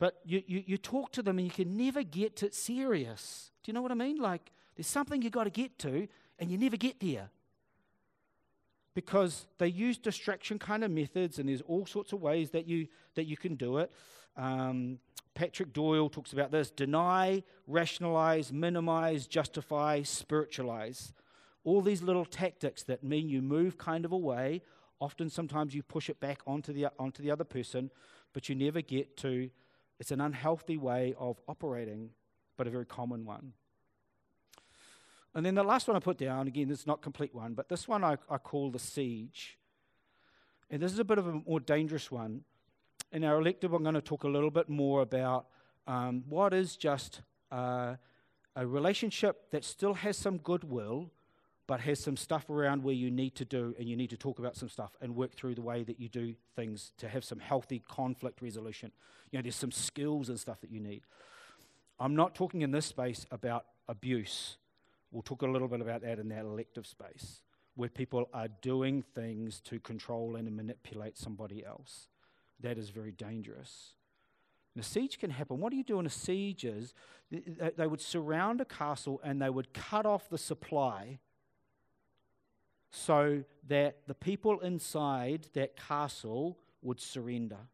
but 0.00 0.20
you, 0.24 0.42
you, 0.46 0.64
you 0.66 0.76
talk 0.76 1.12
to 1.12 1.22
them 1.22 1.38
and 1.38 1.46
you 1.46 1.52
can 1.52 1.76
never 1.76 2.02
get 2.02 2.34
to 2.36 2.52
serious. 2.52 3.52
Do 3.62 3.70
you 3.70 3.74
know 3.74 3.82
what 3.82 3.92
I 3.92 3.94
mean? 3.94 4.18
Like 4.18 4.50
there's 4.74 4.88
something 4.88 5.22
you've 5.22 5.32
got 5.32 5.44
to 5.44 5.50
get 5.50 5.78
to, 5.80 6.08
and 6.38 6.50
you 6.50 6.58
never 6.58 6.76
get 6.76 6.98
there 7.00 7.30
because 8.94 9.46
they 9.58 9.68
use 9.68 9.98
distraction 9.98 10.58
kind 10.58 10.84
of 10.84 10.90
methods, 10.90 11.38
and 11.38 11.48
there's 11.48 11.62
all 11.62 11.86
sorts 11.86 12.12
of 12.12 12.20
ways 12.20 12.50
that 12.50 12.66
you 12.66 12.88
that 13.14 13.24
you 13.24 13.36
can 13.36 13.54
do 13.54 13.78
it. 13.78 13.92
Um, 14.36 14.98
Patrick 15.34 15.72
Doyle 15.72 16.08
talks 16.08 16.32
about 16.32 16.50
this: 16.50 16.70
deny, 16.70 17.42
rationalize, 17.66 18.52
minimize, 18.52 19.26
justify, 19.26 20.02
spiritualize. 20.02 21.12
All 21.62 21.82
these 21.82 22.02
little 22.02 22.24
tactics 22.24 22.82
that 22.84 23.04
mean 23.04 23.28
you 23.28 23.42
move 23.42 23.76
kind 23.76 24.04
of 24.04 24.12
away. 24.12 24.62
Often, 25.00 25.30
sometimes 25.30 25.74
you 25.74 25.82
push 25.82 26.10
it 26.10 26.20
back 26.20 26.40
onto 26.46 26.72
the 26.72 26.88
onto 26.98 27.22
the 27.22 27.30
other 27.30 27.44
person, 27.44 27.90
but 28.32 28.48
you 28.48 28.54
never 28.54 28.80
get 28.80 29.16
to. 29.18 29.50
It's 29.98 30.10
an 30.10 30.20
unhealthy 30.20 30.78
way 30.78 31.14
of 31.18 31.40
operating, 31.46 32.10
but 32.56 32.66
a 32.66 32.70
very 32.70 32.86
common 32.86 33.24
one. 33.24 33.52
And 35.34 35.44
then 35.44 35.54
the 35.54 35.64
last 35.64 35.88
one 35.88 35.96
I 35.96 36.00
put 36.00 36.18
down, 36.18 36.48
again, 36.48 36.70
it's 36.70 36.86
not 36.86 37.02
complete 37.02 37.34
one, 37.34 37.54
but 37.54 37.68
this 37.68 37.86
one 37.86 38.04
I, 38.04 38.16
I 38.28 38.38
call 38.38 38.70
the 38.70 38.78
siege. 38.78 39.58
And 40.70 40.82
this 40.82 40.92
is 40.92 40.98
a 40.98 41.04
bit 41.04 41.18
of 41.18 41.26
a 41.26 41.32
more 41.46 41.60
dangerous 41.60 42.10
one. 42.10 42.44
In 43.12 43.24
our 43.24 43.38
elective, 43.40 43.72
I'm 43.72 43.82
going 43.82 43.94
to 43.94 44.00
talk 44.00 44.24
a 44.24 44.28
little 44.28 44.50
bit 44.50 44.68
more 44.68 45.02
about 45.02 45.46
Um, 45.86 46.24
what 46.28 46.52
is 46.52 46.76
just 46.76 47.22
uh, 47.50 47.96
a 48.54 48.64
relationship 48.64 49.50
that 49.50 49.64
still 49.64 49.94
has 49.94 50.16
some 50.16 50.38
goodwill, 50.38 51.10
but 51.66 51.80
has 51.80 51.98
some 51.98 52.16
stuff 52.16 52.50
around 52.50 52.84
where 52.84 52.94
you 52.94 53.10
need 53.10 53.34
to 53.34 53.44
do 53.44 53.74
and 53.78 53.88
you 53.88 53.96
need 53.96 54.10
to 54.10 54.16
talk 54.16 54.38
about 54.38 54.56
some 54.56 54.68
stuff 54.68 54.92
and 55.00 55.16
work 55.16 55.32
through 55.34 55.54
the 55.54 55.62
way 55.62 55.84
that 55.84 55.98
you 55.98 56.08
do 56.08 56.34
things 56.54 56.92
to 56.96 57.08
have 57.08 57.22
some 57.22 57.40
healthy 57.40 57.80
conflict 57.88 58.42
resolution. 58.42 58.92
You 59.30 59.38
know, 59.38 59.42
there's 59.42 59.56
some 59.56 59.72
skills 59.72 60.28
and 60.28 60.38
stuff 60.38 60.60
that 60.60 60.70
you 60.70 60.80
need. 60.80 61.02
I'm 61.98 62.14
not 62.14 62.34
talking 62.34 62.62
in 62.62 62.72
this 62.72 62.86
space 62.86 63.26
about 63.30 63.64
abuse. 63.86 64.58
We'll 65.10 65.22
talk 65.22 65.42
a 65.42 65.46
little 65.46 65.68
bit 65.68 65.80
about 65.80 66.02
that 66.02 66.18
in 66.18 66.28
that 66.28 66.44
elective 66.44 66.86
space, 66.86 67.42
where 67.74 67.88
people 67.88 68.28
are 68.32 68.48
doing 68.48 69.02
things 69.02 69.60
to 69.62 69.80
control 69.80 70.36
and 70.36 70.54
manipulate 70.54 71.18
somebody 71.18 71.64
else. 71.64 72.08
That 72.60 72.78
is 72.78 72.90
very 72.90 73.12
dangerous. 73.12 73.94
And 74.74 74.84
a 74.84 74.86
siege 74.86 75.18
can 75.18 75.30
happen. 75.30 75.58
What 75.58 75.70
do 75.70 75.76
you 75.76 75.82
do 75.82 75.98
in 75.98 76.06
a 76.06 76.10
siege 76.10 76.64
is 76.64 76.94
they 77.30 77.86
would 77.86 78.00
surround 78.00 78.60
a 78.60 78.64
castle 78.64 79.20
and 79.24 79.42
they 79.42 79.50
would 79.50 79.72
cut 79.72 80.06
off 80.06 80.28
the 80.28 80.38
supply 80.38 81.18
so 82.92 83.44
that 83.66 84.06
the 84.06 84.14
people 84.14 84.60
inside 84.60 85.48
that 85.54 85.76
castle 85.76 86.58
would 86.82 87.00
surrender. 87.00 87.68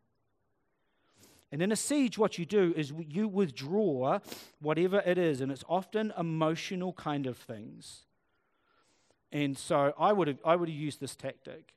And 1.52 1.62
in 1.62 1.70
a 1.70 1.76
siege, 1.76 2.18
what 2.18 2.38
you 2.38 2.44
do 2.44 2.74
is 2.76 2.92
you 3.08 3.28
withdraw 3.28 4.18
whatever 4.60 5.02
it 5.06 5.16
is, 5.16 5.40
and 5.40 5.52
it's 5.52 5.64
often 5.68 6.12
emotional 6.18 6.92
kind 6.92 7.26
of 7.26 7.36
things. 7.36 8.02
And 9.32 9.56
so 9.56 9.92
I 9.98 10.12
would 10.12 10.28
have, 10.28 10.38
I 10.44 10.56
would 10.56 10.68
have 10.68 10.78
used 10.78 11.00
this 11.00 11.14
tactic. 11.14 11.74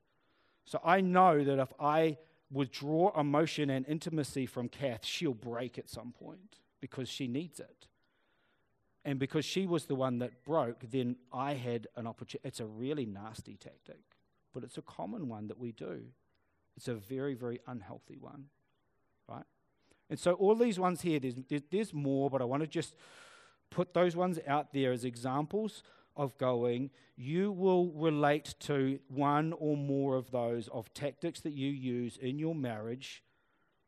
So 0.65 0.79
I 0.83 1.01
know 1.01 1.43
that 1.43 1.59
if 1.59 1.73
I 1.79 2.17
withdraw 2.51 3.17
emotion 3.19 3.69
and 3.69 3.85
intimacy 3.87 4.45
from 4.45 4.69
Kath, 4.69 5.05
she'll 5.05 5.33
break 5.33 5.77
at 5.77 5.89
some 5.89 6.11
point 6.11 6.57
because 6.81 7.09
she 7.09 7.27
needs 7.27 7.59
it. 7.59 7.87
And 9.05 9.19
because 9.19 9.45
she 9.45 9.65
was 9.65 9.85
the 9.85 9.95
one 9.95 10.19
that 10.19 10.43
broke, 10.43 10.83
then 10.91 11.15
I 11.31 11.53
had 11.53 11.87
an 11.95 12.05
opportunity. 12.05 12.47
It's 12.47 12.59
a 12.59 12.65
really 12.65 13.05
nasty 13.05 13.55
tactic, 13.55 14.01
but 14.53 14.63
it's 14.63 14.77
a 14.77 14.81
common 14.81 15.27
one 15.27 15.47
that 15.47 15.57
we 15.57 15.71
do. 15.71 16.01
It's 16.75 16.87
a 16.87 16.95
very, 16.95 17.33
very 17.33 17.59
unhealthy 17.67 18.17
one, 18.19 18.45
right? 19.27 19.45
And 20.09 20.17
so 20.17 20.33
all 20.33 20.55
these 20.55 20.79
ones 20.79 21.01
here, 21.01 21.19
there's, 21.19 21.63
there's 21.69 21.93
more, 21.93 22.29
but 22.29 22.41
I 22.41 22.45
want 22.45 22.63
to 22.63 22.67
just 22.67 22.95
put 23.69 23.93
those 23.93 24.15
ones 24.15 24.39
out 24.47 24.73
there 24.73 24.91
as 24.91 25.05
examples 25.05 25.83
of 26.15 26.37
going, 26.37 26.89
you 27.15 27.51
will 27.51 27.91
relate 27.91 28.55
to 28.59 28.99
one 29.07 29.53
or 29.53 29.77
more 29.77 30.15
of 30.15 30.31
those 30.31 30.67
of 30.69 30.93
tactics 30.93 31.41
that 31.41 31.53
you 31.53 31.69
use 31.69 32.17
in 32.17 32.39
your 32.39 32.55
marriage 32.55 33.23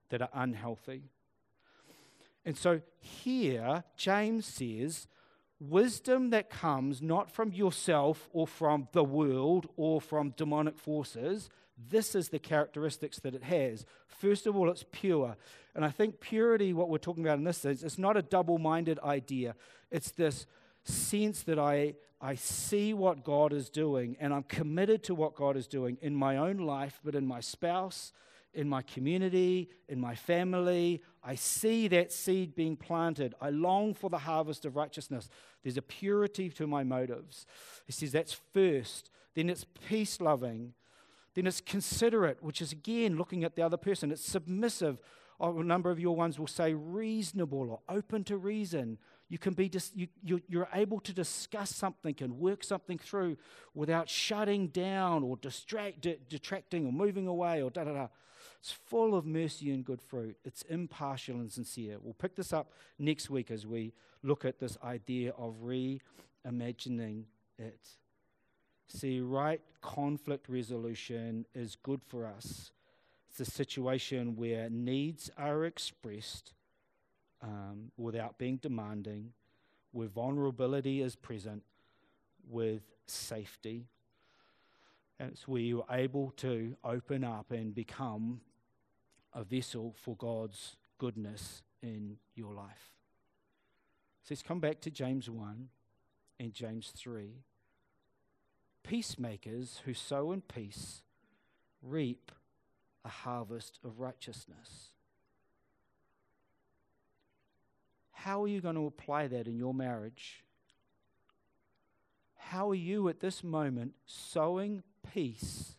that 0.10 0.22
are 0.22 0.30
unhealthy. 0.34 1.04
And 2.46 2.58
so 2.58 2.82
here, 3.00 3.84
James 3.98 4.46
says, 4.46 5.08
wisdom 5.60 6.32
that 6.32 6.50
comes 6.50 7.02
not 7.02 7.30
from 7.30 7.52
yourself 7.52 8.30
or 8.34 8.48
from 8.48 8.88
the 8.94 9.04
world 9.04 9.68
or 9.76 10.02
from 10.02 10.34
demonic 10.38 10.78
forces, 10.78 11.50
this 11.90 12.16
is 12.16 12.30
the 12.30 12.40
characteristics 12.40 13.20
that 13.20 13.36
it 13.36 13.44
has. 13.44 13.86
First 14.08 14.48
of 14.48 14.56
all, 14.56 14.70
it's 14.70 14.86
pure. 14.92 15.36
And 15.76 15.86
I 15.86 15.90
think 15.90 16.20
purity, 16.20 16.74
what 16.74 16.90
we're 16.90 16.98
talking 16.98 17.24
about 17.24 17.38
in 17.38 17.44
this 17.44 17.64
is, 17.66 17.84
it's 17.84 17.98
not 17.98 18.18
a 18.18 18.22
double 18.22 18.58
minded 18.58 19.00
idea. 19.00 19.56
It's 19.90 20.12
this 20.12 20.46
sense 20.84 21.44
that 21.44 21.60
I, 21.60 21.96
I 22.20 22.36
see 22.36 22.94
what 22.94 23.24
God 23.24 23.54
is 23.54 23.70
doing 23.70 24.18
and 24.20 24.34
I'm 24.34 24.44
committed 24.44 25.04
to 25.04 25.16
what 25.16 25.36
God 25.36 25.56
is 25.56 25.68
doing 25.68 25.98
in 26.02 26.16
my 26.16 26.38
own 26.38 26.58
life, 26.58 27.00
but 27.04 27.16
in 27.16 27.26
my 27.26 27.40
spouse, 27.40 28.12
in 28.54 28.68
my 28.68 28.82
community, 28.82 29.70
in 29.88 30.00
my 30.00 30.16
family. 30.16 31.02
I 31.24 31.36
see 31.36 31.88
that 31.90 32.12
seed 32.12 32.56
being 32.56 32.76
planted. 32.76 33.34
I 33.40 33.50
long 33.50 33.94
for 33.94 34.10
the 34.10 34.18
harvest 34.18 34.66
of 34.66 34.76
righteousness. 34.76 35.30
There's 35.64 35.78
a 35.78 35.82
purity 35.82 36.50
to 36.50 36.68
my 36.68 36.84
motives. 36.84 37.46
He 37.86 37.94
says 37.94 38.12
that's 38.12 38.34
first. 38.54 39.10
Then 39.36 39.50
it's 39.50 39.66
peace 39.88 40.20
loving. 40.20 40.74
Then 41.34 41.48
it's 41.48 41.62
considerate, 41.62 42.44
which 42.44 42.62
is 42.62 42.72
again 42.74 43.18
looking 43.18 43.44
at 43.44 43.56
the 43.56 43.62
other 43.62 43.78
person. 43.78 44.12
It's 44.12 44.26
submissive. 44.26 45.00
A 45.42 45.64
number 45.64 45.90
of 45.90 46.00
your 46.00 46.16
ones 46.16 46.38
will 46.38 46.46
say 46.46 46.76
reasonable 46.76 47.72
or 47.72 47.80
open 47.90 48.24
to 48.26 48.38
reason. 48.38 49.00
You 49.28 49.40
can 49.40 49.54
be 49.54 49.70
dis- 49.70 49.92
you, 49.96 50.08
you, 50.22 50.42
you're 50.48 50.70
able 50.74 51.00
to 51.00 51.14
discuss 51.14 51.74
something 51.74 52.16
and 52.20 52.38
work 52.38 52.64
something 52.64 53.00
through 53.00 53.38
without 53.74 54.08
shutting 54.08 54.68
down 54.68 55.24
or 55.24 55.38
distract, 55.38 56.06
detracting 56.30 56.86
or 56.86 56.92
moving 56.92 57.28
away 57.28 57.64
or 57.64 57.72
da 57.72 57.86
da 57.86 57.94
da. 57.94 58.08
It's 58.60 58.72
full 58.72 59.16
of 59.16 59.26
mercy 59.26 59.72
and 59.72 59.84
good 59.84 60.02
fruit. 60.02 60.38
It's 60.46 60.62
impartial 60.64 61.38
and 61.38 61.52
sincere. 61.52 61.98
We'll 62.00 62.14
pick 62.14 62.36
this 62.36 62.54
up 62.54 62.74
next 63.00 63.30
week 63.30 63.50
as 63.50 63.66
we 63.66 63.94
look 64.22 64.46
at 64.46 64.60
this 64.60 64.78
idea 64.84 65.34
of 65.38 65.56
reimagining 65.64 67.24
it. 67.58 67.80
See, 68.88 69.22
right 69.22 69.62
conflict 69.82 70.50
resolution 70.50 71.46
is 71.56 71.76
good 71.82 72.02
for 72.08 72.28
us. 72.28 72.72
It's 73.32 73.40
a 73.40 73.50
situation 73.50 74.36
where 74.36 74.70
needs 74.70 75.32
are 75.38 75.64
expressed 75.64 76.52
um, 77.42 77.90
without 77.96 78.38
being 78.38 78.58
demanding, 78.58 79.32
where 79.94 80.10
vulnerability 80.10 81.02
is 81.02 81.16
present, 81.16 81.64
with 82.50 82.82
safety. 83.06 83.88
And 85.18 85.32
it's 85.32 85.48
where 85.48 85.62
you're 85.62 85.86
able 85.90 86.32
to 86.38 86.76
open 86.84 87.24
up 87.24 87.52
and 87.52 87.74
become 87.74 88.42
a 89.34 89.46
vessel 89.46 89.96
for 90.04 90.18
God's 90.18 90.76
goodness 90.98 91.64
in 91.82 92.18
your 92.36 92.54
life. 92.54 92.92
So 94.24 94.34
let's 94.34 94.44
come 94.44 94.60
back 94.60 94.82
to 94.82 94.92
James 94.92 95.30
1 95.30 95.70
and 96.42 96.54
James 96.54 96.92
3. 96.98 97.30
Peacemakers 98.84 99.84
who 99.86 99.94
sow 99.94 100.34
in 100.34 100.42
peace 100.42 101.02
reap 101.82 102.30
a 103.04 103.10
harvest 103.10 103.80
of 103.84 104.00
righteousness. 104.00 104.92
How 108.12 108.44
are 108.44 108.48
you 108.48 108.62
going 108.62 108.76
to 108.76 108.86
apply 108.86 109.28
that 109.28 109.48
in 109.48 109.58
your 109.58 109.74
marriage? 109.74 110.44
How 112.38 112.70
are 112.70 112.76
you 112.76 113.10
at 113.10 113.20
this 113.20 113.44
moment 113.44 113.94
sowing 114.06 114.84
peace 115.14 115.76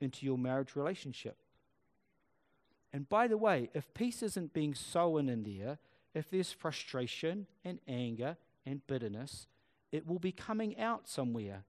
into 0.00 0.24
your 0.24 0.38
marriage 0.38 0.76
relationship? 0.76 1.36
And 2.92 3.08
by 3.08 3.26
the 3.26 3.36
way, 3.36 3.68
if 3.74 3.92
peace 3.94 4.22
isn't 4.22 4.52
being 4.52 4.74
sown 4.74 5.28
in 5.28 5.42
there, 5.42 5.78
if 6.14 6.30
there's 6.30 6.52
frustration 6.52 7.46
and 7.64 7.80
anger 7.86 8.36
and 8.64 8.86
bitterness, 8.86 9.46
it 9.92 10.06
will 10.06 10.18
be 10.18 10.32
coming 10.32 10.78
out 10.78 11.08
somewhere, 11.08 11.64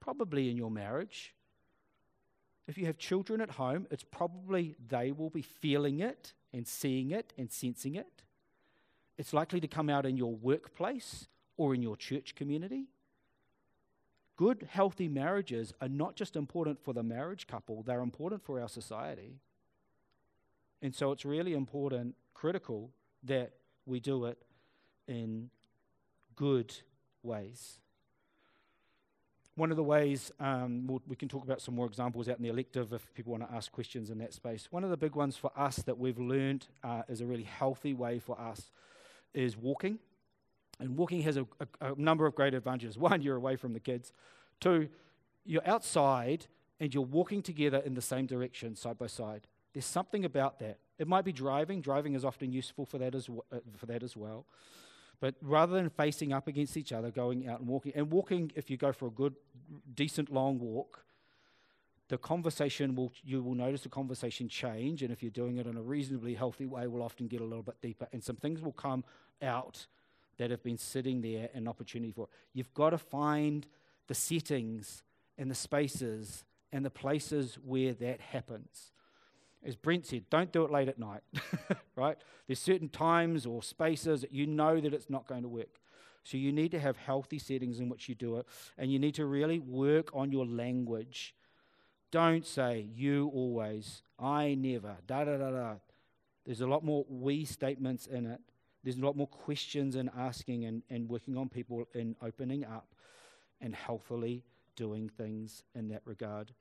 probably 0.00 0.50
in 0.50 0.56
your 0.56 0.70
marriage. 0.70 1.34
If 2.66 2.76
you 2.76 2.86
have 2.86 2.98
children 2.98 3.40
at 3.40 3.50
home, 3.50 3.86
it's 3.90 4.04
probably 4.04 4.74
they 4.88 5.12
will 5.12 5.30
be 5.30 5.42
feeling 5.42 6.00
it 6.00 6.32
and 6.52 6.66
seeing 6.66 7.10
it 7.10 7.32
and 7.38 7.50
sensing 7.50 7.94
it. 7.94 8.22
It's 9.18 9.32
likely 9.32 9.60
to 9.60 9.68
come 9.68 9.88
out 9.88 10.04
in 10.04 10.16
your 10.16 10.34
workplace 10.34 11.28
or 11.56 11.74
in 11.74 11.82
your 11.82 11.96
church 11.96 12.34
community. 12.34 12.86
Good, 14.36 14.68
healthy 14.70 15.08
marriages 15.08 15.72
are 15.80 15.88
not 15.88 16.16
just 16.16 16.36
important 16.36 16.82
for 16.82 16.92
the 16.92 17.02
marriage 17.02 17.46
couple, 17.46 17.82
they're 17.82 18.00
important 18.00 18.44
for 18.44 18.60
our 18.60 18.68
society. 18.68 19.40
And 20.82 20.94
so 20.94 21.10
it's 21.12 21.24
really 21.24 21.54
important, 21.54 22.16
critical, 22.34 22.90
that 23.22 23.52
we 23.86 23.98
do 23.98 24.26
it 24.26 24.38
in 25.08 25.48
good 26.34 26.74
ways. 27.22 27.80
One 29.56 29.70
of 29.70 29.78
the 29.78 29.82
ways, 29.82 30.30
um, 30.38 30.86
we'll, 30.86 31.00
we 31.08 31.16
can 31.16 31.28
talk 31.28 31.42
about 31.42 31.62
some 31.62 31.74
more 31.74 31.86
examples 31.86 32.28
out 32.28 32.36
in 32.36 32.42
the 32.42 32.50
elective 32.50 32.92
if 32.92 33.12
people 33.14 33.32
want 33.32 33.48
to 33.48 33.54
ask 33.56 33.72
questions 33.72 34.10
in 34.10 34.18
that 34.18 34.34
space. 34.34 34.68
One 34.70 34.84
of 34.84 34.90
the 34.90 34.98
big 34.98 35.14
ones 35.14 35.34
for 35.34 35.50
us 35.56 35.76
that 35.76 35.98
we've 35.98 36.18
learned 36.18 36.66
uh, 36.84 37.02
is 37.08 37.22
a 37.22 37.26
really 37.26 37.44
healthy 37.44 37.94
way 37.94 38.18
for 38.18 38.38
us 38.38 38.70
is 39.32 39.56
walking. 39.56 39.98
And 40.78 40.98
walking 40.98 41.22
has 41.22 41.38
a, 41.38 41.46
a, 41.80 41.92
a 41.92 41.94
number 41.96 42.26
of 42.26 42.34
great 42.34 42.52
advantages. 42.52 42.98
One, 42.98 43.22
you're 43.22 43.36
away 43.36 43.56
from 43.56 43.72
the 43.72 43.80
kids. 43.80 44.12
Two, 44.60 44.90
you're 45.46 45.66
outside 45.66 46.46
and 46.78 46.92
you're 46.92 47.02
walking 47.02 47.40
together 47.40 47.78
in 47.78 47.94
the 47.94 48.02
same 48.02 48.26
direction, 48.26 48.76
side 48.76 48.98
by 48.98 49.06
side. 49.06 49.46
There's 49.72 49.86
something 49.86 50.26
about 50.26 50.58
that. 50.58 50.78
It 50.98 51.08
might 51.08 51.24
be 51.24 51.32
driving. 51.32 51.80
Driving 51.80 52.14
is 52.14 52.26
often 52.26 52.52
useful 52.52 52.84
for 52.84 52.98
that 52.98 53.14
as, 53.14 53.24
w- 53.26 53.42
uh, 53.50 53.58
for 53.76 53.86
that 53.86 54.02
as 54.02 54.16
well. 54.16 54.44
But 55.20 55.34
rather 55.40 55.74
than 55.74 55.88
facing 55.90 56.32
up 56.32 56.46
against 56.46 56.76
each 56.76 56.92
other, 56.92 57.10
going 57.10 57.48
out 57.48 57.60
and 57.60 57.68
walking, 57.68 57.92
and 57.94 58.10
walking, 58.10 58.52
if 58.54 58.70
you 58.70 58.76
go 58.76 58.92
for 58.92 59.06
a 59.06 59.10
good, 59.10 59.34
decent 59.94 60.32
long 60.32 60.58
walk, 60.58 61.04
the 62.08 62.18
conversation 62.18 62.94
will, 62.94 63.12
you 63.24 63.42
will 63.42 63.54
notice 63.54 63.82
the 63.82 63.88
conversation 63.88 64.48
change. 64.48 65.02
And 65.02 65.10
if 65.10 65.22
you're 65.22 65.30
doing 65.30 65.56
it 65.58 65.66
in 65.66 65.76
a 65.76 65.82
reasonably 65.82 66.34
healthy 66.34 66.66
way, 66.66 66.86
will 66.86 67.02
often 67.02 67.26
get 67.26 67.40
a 67.40 67.44
little 67.44 67.62
bit 67.62 67.80
deeper. 67.80 68.06
And 68.12 68.22
some 68.22 68.36
things 68.36 68.60
will 68.60 68.72
come 68.72 69.04
out 69.42 69.86
that 70.38 70.50
have 70.50 70.62
been 70.62 70.78
sitting 70.78 71.22
there 71.22 71.48
an 71.54 71.66
opportunity 71.66 72.12
for. 72.12 72.28
You've 72.52 72.72
got 72.74 72.90
to 72.90 72.98
find 72.98 73.66
the 74.06 74.14
settings 74.14 75.02
and 75.38 75.50
the 75.50 75.54
spaces 75.54 76.44
and 76.72 76.84
the 76.84 76.90
places 76.90 77.58
where 77.64 77.94
that 77.94 78.20
happens. 78.20 78.92
As 79.66 79.74
Brent 79.74 80.06
said, 80.06 80.30
don't 80.30 80.52
do 80.52 80.64
it 80.64 80.70
late 80.70 80.88
at 80.88 80.98
night, 80.98 81.22
right? 81.96 82.16
There's 82.46 82.60
certain 82.60 82.88
times 82.88 83.46
or 83.46 83.62
spaces 83.62 84.20
that 84.20 84.32
you 84.32 84.46
know 84.46 84.80
that 84.80 84.94
it's 84.94 85.10
not 85.10 85.26
going 85.26 85.42
to 85.42 85.48
work. 85.48 85.80
So 86.22 86.36
you 86.36 86.52
need 86.52 86.70
to 86.70 86.78
have 86.78 86.96
healthy 86.96 87.38
settings 87.38 87.80
in 87.80 87.88
which 87.88 88.08
you 88.08 88.14
do 88.14 88.36
it, 88.36 88.46
and 88.78 88.92
you 88.92 88.98
need 88.98 89.14
to 89.16 89.26
really 89.26 89.58
work 89.58 90.10
on 90.14 90.30
your 90.30 90.46
language. 90.46 91.34
Don't 92.12 92.46
say 92.46 92.86
you 92.94 93.30
always, 93.34 94.02
I 94.18 94.54
never, 94.54 94.96
da 95.06 95.24
da 95.24 95.36
da 95.36 95.50
da. 95.50 95.74
There's 96.44 96.60
a 96.60 96.66
lot 96.66 96.84
more 96.84 97.04
we 97.08 97.44
statements 97.44 98.06
in 98.06 98.26
it. 98.26 98.40
There's 98.84 98.98
a 98.98 99.04
lot 99.04 99.16
more 99.16 99.26
questions 99.26 99.96
and 99.96 100.10
asking 100.16 100.64
and, 100.64 100.82
and 100.88 101.08
working 101.08 101.36
on 101.36 101.48
people 101.48 101.88
in 101.92 102.14
opening 102.22 102.64
up 102.64 102.94
and 103.60 103.74
healthily 103.74 104.44
doing 104.76 105.08
things 105.08 105.64
in 105.74 105.88
that 105.88 106.02
regard. 106.04 106.52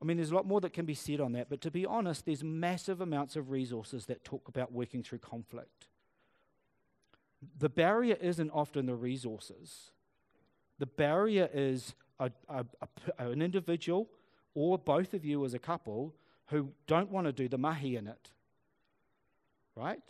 I 0.00 0.04
mean, 0.04 0.16
there's 0.16 0.30
a 0.30 0.34
lot 0.34 0.46
more 0.46 0.60
that 0.60 0.72
can 0.72 0.86
be 0.86 0.94
said 0.94 1.20
on 1.20 1.32
that, 1.32 1.48
but 1.50 1.60
to 1.62 1.70
be 1.70 1.84
honest, 1.84 2.24
there's 2.24 2.44
massive 2.44 3.00
amounts 3.00 3.34
of 3.34 3.50
resources 3.50 4.06
that 4.06 4.22
talk 4.24 4.48
about 4.48 4.72
working 4.72 5.02
through 5.02 5.18
conflict. 5.18 5.88
The 7.58 7.68
barrier 7.68 8.16
isn't 8.20 8.50
often 8.50 8.86
the 8.86 8.94
resources, 8.94 9.90
the 10.78 10.86
barrier 10.86 11.48
is 11.52 11.94
a, 12.20 12.30
a, 12.48 12.64
a, 13.18 13.28
an 13.28 13.42
individual 13.42 14.08
or 14.54 14.78
both 14.78 15.14
of 15.14 15.24
you 15.24 15.44
as 15.44 15.54
a 15.54 15.58
couple 15.58 16.14
who 16.46 16.70
don't 16.86 17.10
want 17.10 17.26
to 17.26 17.32
do 17.32 17.48
the 17.48 17.58
mahi 17.58 17.96
in 17.96 18.06
it. 18.06 18.30
Right? 19.76 20.02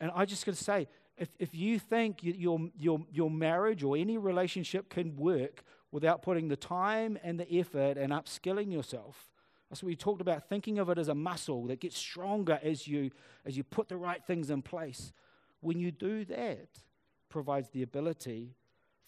And 0.00 0.10
I 0.14 0.24
just 0.24 0.44
got 0.44 0.54
to 0.54 0.62
say, 0.62 0.88
if, 1.16 1.28
if 1.38 1.54
you 1.54 1.78
think 1.78 2.18
your, 2.22 2.60
your, 2.76 3.00
your 3.12 3.30
marriage 3.30 3.82
or 3.82 3.96
any 3.96 4.18
relationship 4.18 4.88
can 4.88 5.16
work 5.16 5.64
without 5.94 6.22
putting 6.22 6.48
the 6.48 6.56
time 6.56 7.16
and 7.22 7.38
the 7.38 7.48
effort 7.54 7.96
and 7.96 8.12
upskilling 8.12 8.72
yourself. 8.72 9.30
That's 9.70 9.80
what 9.80 9.86
we 9.86 9.94
talked 9.94 10.20
about, 10.20 10.48
thinking 10.48 10.80
of 10.80 10.90
it 10.90 10.98
as 10.98 11.06
a 11.06 11.14
muscle 11.14 11.68
that 11.68 11.78
gets 11.78 11.96
stronger 11.96 12.58
as 12.64 12.88
you, 12.88 13.12
as 13.46 13.56
you 13.56 13.62
put 13.62 13.88
the 13.88 13.96
right 13.96 14.20
things 14.24 14.50
in 14.50 14.60
place. 14.60 15.12
When 15.60 15.78
you 15.78 15.92
do 15.92 16.24
that, 16.24 16.66
provides 17.28 17.68
the 17.68 17.82
ability 17.82 18.56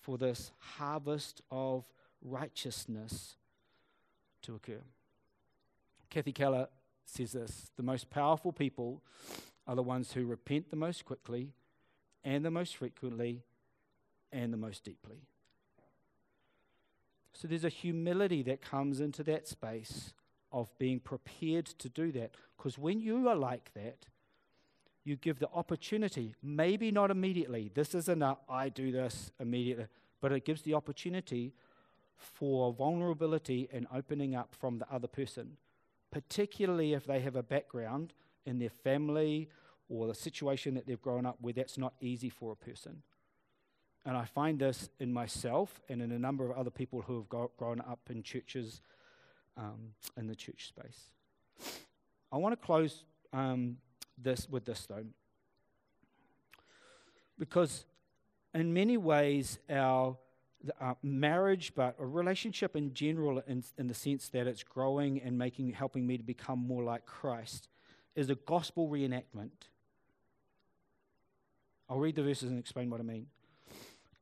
for 0.00 0.16
this 0.16 0.52
harvest 0.58 1.42
of 1.50 1.84
righteousness 2.22 3.34
to 4.42 4.54
occur. 4.54 4.84
Kathy 6.08 6.32
Keller 6.32 6.68
says 7.04 7.32
this 7.32 7.72
the 7.76 7.82
most 7.82 8.10
powerful 8.10 8.52
people 8.52 9.02
are 9.66 9.74
the 9.74 9.82
ones 9.82 10.12
who 10.12 10.24
repent 10.24 10.70
the 10.70 10.76
most 10.76 11.04
quickly 11.04 11.50
and 12.22 12.44
the 12.44 12.50
most 12.52 12.76
frequently 12.76 13.42
and 14.30 14.52
the 14.52 14.56
most 14.56 14.84
deeply. 14.84 15.26
So 17.36 17.46
there's 17.46 17.64
a 17.64 17.68
humility 17.68 18.42
that 18.44 18.62
comes 18.62 18.98
into 18.98 19.22
that 19.24 19.46
space 19.46 20.14
of 20.52 20.70
being 20.78 21.00
prepared 21.00 21.66
to 21.66 21.88
do 21.90 22.10
that. 22.12 22.30
Because 22.56 22.78
when 22.78 22.98
you 22.98 23.28
are 23.28 23.36
like 23.36 23.72
that, 23.74 24.06
you 25.04 25.16
give 25.16 25.38
the 25.38 25.50
opportunity, 25.52 26.34
maybe 26.42 26.90
not 26.90 27.10
immediately. 27.10 27.70
This 27.74 27.94
isn't 27.94 28.22
a 28.22 28.38
I 28.48 28.70
do 28.70 28.90
this 28.90 29.30
immediately, 29.38 29.86
but 30.20 30.32
it 30.32 30.46
gives 30.46 30.62
the 30.62 30.74
opportunity 30.74 31.52
for 32.16 32.72
vulnerability 32.72 33.68
and 33.70 33.86
opening 33.94 34.34
up 34.34 34.54
from 34.54 34.78
the 34.78 34.86
other 34.90 35.06
person, 35.06 35.58
particularly 36.10 36.94
if 36.94 37.04
they 37.04 37.20
have 37.20 37.36
a 37.36 37.42
background 37.42 38.14
in 38.46 38.58
their 38.58 38.70
family 38.70 39.50
or 39.90 40.06
the 40.06 40.14
situation 40.14 40.74
that 40.74 40.86
they've 40.86 41.02
grown 41.02 41.26
up 41.26 41.36
where 41.40 41.52
that's 41.52 41.76
not 41.76 41.92
easy 42.00 42.30
for 42.30 42.52
a 42.52 42.56
person. 42.56 43.02
And 44.06 44.16
I 44.16 44.24
find 44.24 44.60
this 44.60 44.88
in 45.00 45.12
myself 45.12 45.80
and 45.88 46.00
in 46.00 46.12
a 46.12 46.18
number 46.18 46.48
of 46.48 46.56
other 46.56 46.70
people 46.70 47.02
who 47.02 47.16
have 47.16 47.50
grown 47.56 47.80
up 47.80 47.98
in 48.08 48.22
churches 48.22 48.80
um, 49.56 49.94
in 50.16 50.28
the 50.28 50.36
church 50.36 50.68
space. 50.68 51.10
I 52.30 52.36
want 52.36 52.52
to 52.52 52.64
close 52.64 53.04
um, 53.32 53.78
this 54.16 54.48
with 54.48 54.64
this 54.64 54.86
though, 54.86 55.04
because 57.36 57.84
in 58.54 58.72
many 58.72 58.96
ways 58.96 59.58
our 59.68 60.16
uh, 60.80 60.94
marriage, 61.02 61.72
but 61.74 61.96
a 61.98 62.06
relationship 62.06 62.76
in 62.76 62.94
general, 62.94 63.42
in, 63.48 63.64
in 63.76 63.88
the 63.88 63.94
sense 63.94 64.28
that 64.28 64.46
it's 64.46 64.62
growing 64.62 65.20
and 65.20 65.36
making, 65.36 65.72
helping 65.72 66.06
me 66.06 66.16
to 66.16 66.22
become 66.22 66.60
more 66.60 66.84
like 66.84 67.06
Christ, 67.06 67.68
is 68.14 68.30
a 68.30 68.36
gospel 68.36 68.88
reenactment. 68.88 69.50
I'll 71.88 71.98
read 71.98 72.14
the 72.14 72.22
verses 72.22 72.50
and 72.50 72.58
explain 72.58 72.88
what 72.88 73.00
I 73.00 73.04
mean. 73.04 73.26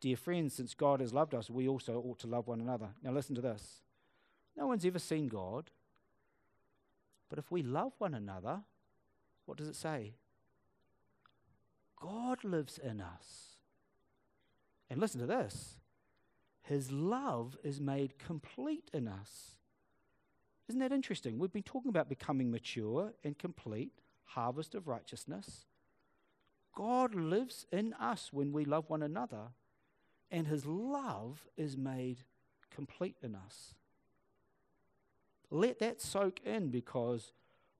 Dear 0.00 0.16
friends, 0.16 0.54
since 0.54 0.74
God 0.74 1.00
has 1.00 1.12
loved 1.12 1.34
us, 1.34 1.50
we 1.50 1.68
also 1.68 2.02
ought 2.06 2.18
to 2.20 2.26
love 2.26 2.48
one 2.48 2.60
another. 2.60 2.88
Now, 3.02 3.12
listen 3.12 3.34
to 3.34 3.42
this. 3.42 3.82
No 4.56 4.66
one's 4.66 4.84
ever 4.86 4.98
seen 4.98 5.28
God. 5.28 5.70
But 7.28 7.38
if 7.38 7.50
we 7.50 7.62
love 7.62 7.92
one 7.98 8.14
another, 8.14 8.60
what 9.44 9.58
does 9.58 9.68
it 9.68 9.76
say? 9.76 10.14
God 12.00 12.44
lives 12.44 12.78
in 12.78 13.00
us. 13.00 13.56
And 14.88 15.00
listen 15.00 15.20
to 15.20 15.26
this 15.26 15.76
His 16.62 16.90
love 16.90 17.56
is 17.62 17.80
made 17.80 18.18
complete 18.18 18.90
in 18.92 19.06
us. 19.06 19.56
Isn't 20.68 20.80
that 20.80 20.92
interesting? 20.92 21.38
We've 21.38 21.52
been 21.52 21.62
talking 21.62 21.90
about 21.90 22.08
becoming 22.08 22.50
mature 22.50 23.12
and 23.22 23.38
complete, 23.38 23.92
harvest 24.24 24.74
of 24.74 24.88
righteousness. 24.88 25.66
God 26.74 27.14
lives 27.14 27.66
in 27.70 27.92
us 27.94 28.32
when 28.32 28.52
we 28.52 28.64
love 28.64 28.88
one 28.88 29.02
another 29.02 29.48
and 30.30 30.46
his 30.46 30.66
love 30.66 31.46
is 31.56 31.76
made 31.76 32.18
complete 32.70 33.16
in 33.22 33.34
us. 33.34 33.74
Let 35.50 35.80
that 35.80 36.00
soak 36.00 36.40
in 36.44 36.68
because 36.68 37.32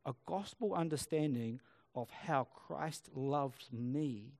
a 0.04 0.14
gospel 0.26 0.74
understanding 0.74 1.60
of 1.94 2.10
how 2.10 2.44
Christ 2.44 3.08
loves 3.14 3.68
me 3.72 4.32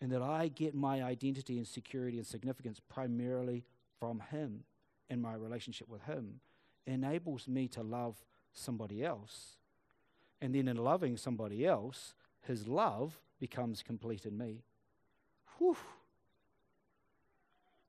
and 0.00 0.12
that 0.12 0.22
I 0.22 0.48
get 0.48 0.74
my 0.74 1.02
identity 1.02 1.56
and 1.58 1.66
security 1.66 2.18
and 2.18 2.26
significance 2.26 2.80
primarily 2.88 3.64
from 3.98 4.22
him 4.30 4.64
and 5.08 5.22
my 5.22 5.34
relationship 5.34 5.88
with 5.88 6.02
him 6.02 6.40
enables 6.86 7.48
me 7.48 7.68
to 7.68 7.82
love 7.82 8.16
somebody 8.52 9.04
else. 9.04 9.56
And 10.40 10.54
then 10.54 10.68
in 10.68 10.76
loving 10.76 11.16
somebody 11.16 11.66
else, 11.66 12.14
his 12.42 12.68
love 12.68 13.18
becomes 13.40 13.82
complete 13.82 14.26
in 14.26 14.36
me. 14.36 14.62
Whew. 15.58 15.76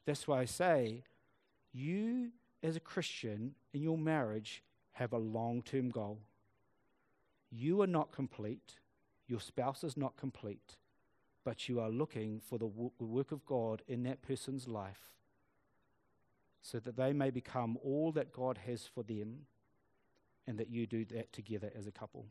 That's 0.08 0.26
why 0.26 0.40
I 0.40 0.46
say, 0.46 1.04
you 1.74 2.32
as 2.64 2.78
a 2.78 2.80
Christian 2.80 3.56
in 3.74 3.84
your 3.84 3.98
marriage 3.98 4.64
have 4.94 5.12
a 5.12 5.18
long 5.18 5.62
term 5.62 5.90
goal. 5.90 6.22
You 7.52 7.82
are 7.82 7.88
not 7.88 8.14
complete, 8.14 8.76
your 9.28 9.42
spouse 9.42 9.84
is 9.84 9.98
not 9.98 10.16
complete, 10.16 10.78
but 11.44 11.68
you 11.68 11.82
are 11.82 11.90
looking 11.90 12.40
for 12.40 12.58
the 12.58 12.66
work 12.66 13.34
of 13.34 13.46
God 13.46 13.82
in 13.86 14.04
that 14.04 14.22
person's 14.22 14.66
life 14.66 15.12
so 16.62 16.80
that 16.80 16.96
they 16.96 17.12
may 17.12 17.30
become 17.30 17.78
all 17.84 18.14
that 18.14 18.32
God 18.32 18.60
has 18.66 18.84
for 18.86 19.04
them 19.04 19.46
and 20.48 20.58
that 20.58 20.70
you 20.70 20.88
do 20.88 21.04
that 21.06 21.34
together 21.34 21.70
as 21.78 21.86
a 21.86 21.92
couple 21.92 22.28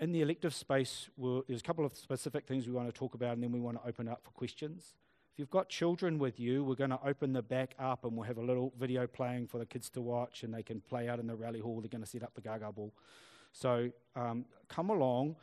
in 0.00 0.12
the 0.12 0.22
elective 0.22 0.54
space, 0.54 1.08
we'll, 1.16 1.44
there's 1.46 1.60
a 1.60 1.64
couple 1.64 1.84
of 1.84 1.96
specific 1.96 2.46
things 2.46 2.66
we 2.66 2.72
want 2.72 2.88
to 2.88 2.92
talk 2.92 3.14
about, 3.14 3.34
and 3.34 3.42
then 3.42 3.52
we 3.52 3.60
want 3.60 3.80
to 3.82 3.88
open 3.88 4.08
up 4.08 4.20
for 4.24 4.30
questions. 4.30 4.94
If 5.32 5.38
you've 5.38 5.50
got 5.50 5.68
children 5.68 6.18
with 6.18 6.38
you, 6.38 6.62
we're 6.62 6.74
going 6.74 6.90
to 6.90 6.98
open 7.04 7.32
the 7.32 7.42
back 7.42 7.74
up 7.78 8.04
and 8.04 8.16
we'll 8.16 8.26
have 8.26 8.38
a 8.38 8.42
little 8.42 8.72
video 8.78 9.06
playing 9.06 9.48
for 9.48 9.58
the 9.58 9.66
kids 9.66 9.90
to 9.90 10.00
watch, 10.00 10.42
and 10.42 10.54
they 10.54 10.62
can 10.62 10.80
play 10.80 11.08
out 11.08 11.18
in 11.18 11.26
the 11.26 11.34
rally 11.34 11.60
hall. 11.60 11.80
They're 11.80 11.88
going 11.88 12.04
to 12.04 12.08
set 12.08 12.22
up 12.22 12.34
the 12.34 12.40
Gaga 12.40 12.72
ball. 12.72 12.92
So 13.52 13.90
um, 14.14 14.44
come 14.68 14.90
along. 14.90 15.36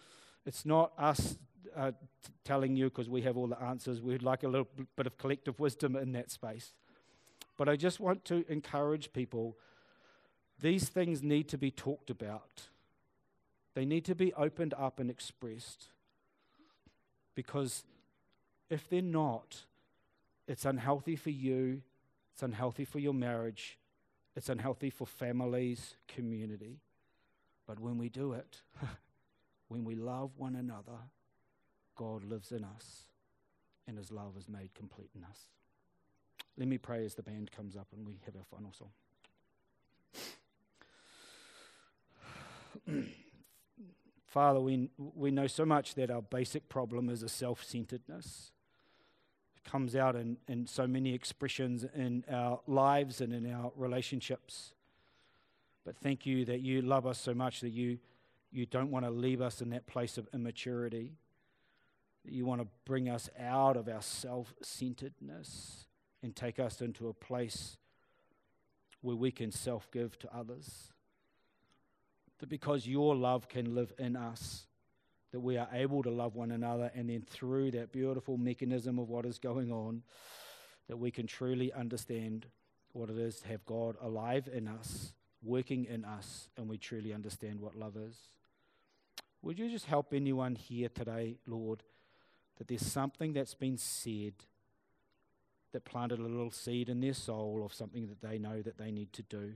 It's 0.46 0.66
not 0.66 0.92
us 0.98 1.38
uh, 1.76 1.92
t- 1.92 1.98
telling 2.44 2.76
you 2.76 2.86
because 2.86 3.10
we 3.10 3.22
have 3.22 3.38
all 3.38 3.48
the 3.48 3.62
answers. 3.62 4.02
We'd 4.02 4.24
like 4.24 4.44
a 4.44 4.48
little 4.48 4.68
b- 4.76 4.86
bit 4.96 5.08
of 5.08 5.18
collective 5.18 5.60
wisdom 5.60 5.96
in 5.96 6.12
that 6.14 6.32
space. 6.32 6.74
But 7.58 7.70
I 7.70 7.76
just 7.76 8.00
want 8.00 8.26
to 8.26 8.46
encourage 8.50 9.14
people 9.14 9.58
these 10.62 10.90
things 10.90 11.22
need 11.22 11.48
to 11.50 11.58
be 11.58 11.72
talked 11.72 12.10
about. 12.10 12.70
They 13.74 13.86
need 13.86 14.06
to 14.06 14.16
be 14.16 14.34
opened 14.34 14.74
up 14.78 15.00
and 15.00 15.10
expressed. 15.10 15.88
Because 17.36 17.84
if 18.70 18.90
they're 18.90 19.02
not, 19.02 19.64
it's 20.48 20.66
unhealthy 20.66 21.16
for 21.16 21.30
you, 21.30 21.82
it's 22.34 22.44
unhealthy 22.44 22.86
for 22.86 23.00
your 23.00 23.14
marriage, 23.14 23.78
It's 24.36 24.50
unhealthy 24.50 24.90
for 24.90 25.06
families, 25.06 25.98
community. 26.08 26.80
But 27.68 27.80
when 27.80 27.98
we 27.98 28.10
do 28.10 28.34
it, 28.34 28.62
when 29.68 29.84
we 29.84 29.96
love 29.96 30.32
one 30.38 30.56
another, 30.56 31.00
God 31.96 32.24
lives 32.24 32.52
in 32.52 32.64
us 32.64 33.04
and 33.88 33.98
his 33.98 34.12
love 34.12 34.38
is 34.38 34.48
made 34.48 34.74
complete 34.74 35.10
in 35.16 35.24
us. 35.24 35.48
Let 36.58 36.68
me 36.68 36.78
pray 36.78 37.06
as 37.06 37.16
the 37.16 37.24
band 37.24 37.52
comes 37.52 37.76
up 37.76 37.88
and 37.96 38.08
we 38.08 38.20
have 38.26 38.36
our 38.36 38.46
final 38.50 38.74
song. 38.74 38.92
Father, 44.32 44.62
we, 44.62 44.90
we 44.98 45.30
know 45.30 45.46
so 45.46 45.66
much 45.66 45.96
that 45.96 46.10
our 46.10 46.22
basic 46.22 46.70
problem 46.70 47.10
is 47.10 47.22
a 47.22 47.28
self 47.28 47.66
centeredness. 47.66 48.54
It 49.58 49.70
comes 49.70 49.94
out 49.94 50.16
in, 50.16 50.38
in 50.48 50.68
so 50.68 50.88
many 50.88 51.14
expressions 51.14 51.86
in 51.94 52.24
our 52.32 52.62
lives 52.66 53.20
and 53.20 53.34
in 53.34 53.52
our 53.52 53.74
relationships. 53.76 54.72
But 55.86 55.98
thank 55.98 56.26
you 56.26 56.46
that 56.46 56.62
you 56.62 56.82
love 56.82 57.06
us 57.06 57.20
so 57.20 57.34
much 57.34 57.60
that 57.60 57.72
you, 57.72 58.00
you 58.54 58.66
don't 58.66 58.90
want 58.90 59.04
to 59.04 59.12
leave 59.12 59.42
us 59.42 59.62
in 59.62 59.70
that 59.72 59.86
place 59.86 60.18
of 60.18 60.30
immaturity. 60.34 61.12
That 62.24 62.32
you 62.32 62.46
want 62.46 62.62
to 62.62 62.68
bring 62.86 63.10
us 63.10 63.30
out 63.38 63.76
of 63.76 63.90
our 63.90 64.02
self 64.02 64.54
centeredness 64.62 65.88
and 66.24 66.34
take 66.34 66.58
us 66.58 66.80
into 66.80 67.10
a 67.10 67.14
place 67.14 67.76
where 69.02 69.18
we 69.18 69.30
can 69.30 69.52
self 69.52 69.92
give 69.92 70.18
to 70.20 70.34
others 70.34 70.94
that 72.42 72.50
because 72.50 72.88
your 72.88 73.16
love 73.16 73.48
can 73.48 73.74
live 73.74 73.94
in 73.98 74.16
us, 74.16 74.66
that 75.32 75.40
we 75.40 75.58
are 75.58 75.70
able 75.72 76.04
to 76.04 76.10
love 76.10 76.36
one 76.36 76.52
another, 76.52 76.92
and 76.94 77.10
then 77.10 77.22
through 77.22 77.72
that 77.72 77.92
beautiful 77.94 78.36
mechanism 78.36 79.00
of 79.00 79.08
what 79.08 79.26
is 79.26 79.38
going 79.40 79.72
on, 79.72 80.02
that 80.90 80.98
we 80.98 81.12
can 81.12 81.28
truly 81.28 81.72
understand 81.72 82.48
what 82.94 83.10
it 83.10 83.18
is 83.18 83.40
to 83.40 83.48
have 83.48 83.64
God 83.66 83.96
alive 84.02 84.50
in 84.52 84.68
us, 84.68 85.14
working 85.44 85.86
in 85.86 86.04
us, 86.04 86.50
and 86.58 86.68
we 86.68 86.78
truly 86.78 87.14
understand 87.14 87.62
what 87.62 87.76
love 87.76 87.96
is. 87.96 88.18
Would 89.44 89.58
you 89.58 89.70
just 89.70 89.86
help 89.86 90.12
anyone 90.12 90.56
here 90.56 90.90
today, 90.90 91.38
Lord, 91.48 91.84
that 92.58 92.68
there's 92.68 92.86
something 92.86 93.34
that's 93.34 93.54
been 93.54 93.78
said 93.78 94.34
that 95.74 95.86
planted 95.86 96.20
a 96.20 96.24
little 96.24 96.52
seed 96.52 96.90
in 96.90 97.00
their 97.02 97.14
soul 97.14 97.62
of 97.64 97.74
something 97.74 98.08
that 98.08 98.22
they 98.22 98.38
know 98.38 98.62
that 98.62 98.78
they 98.78 98.92
need 98.92 99.14
to 99.14 99.22
do? 99.22 99.54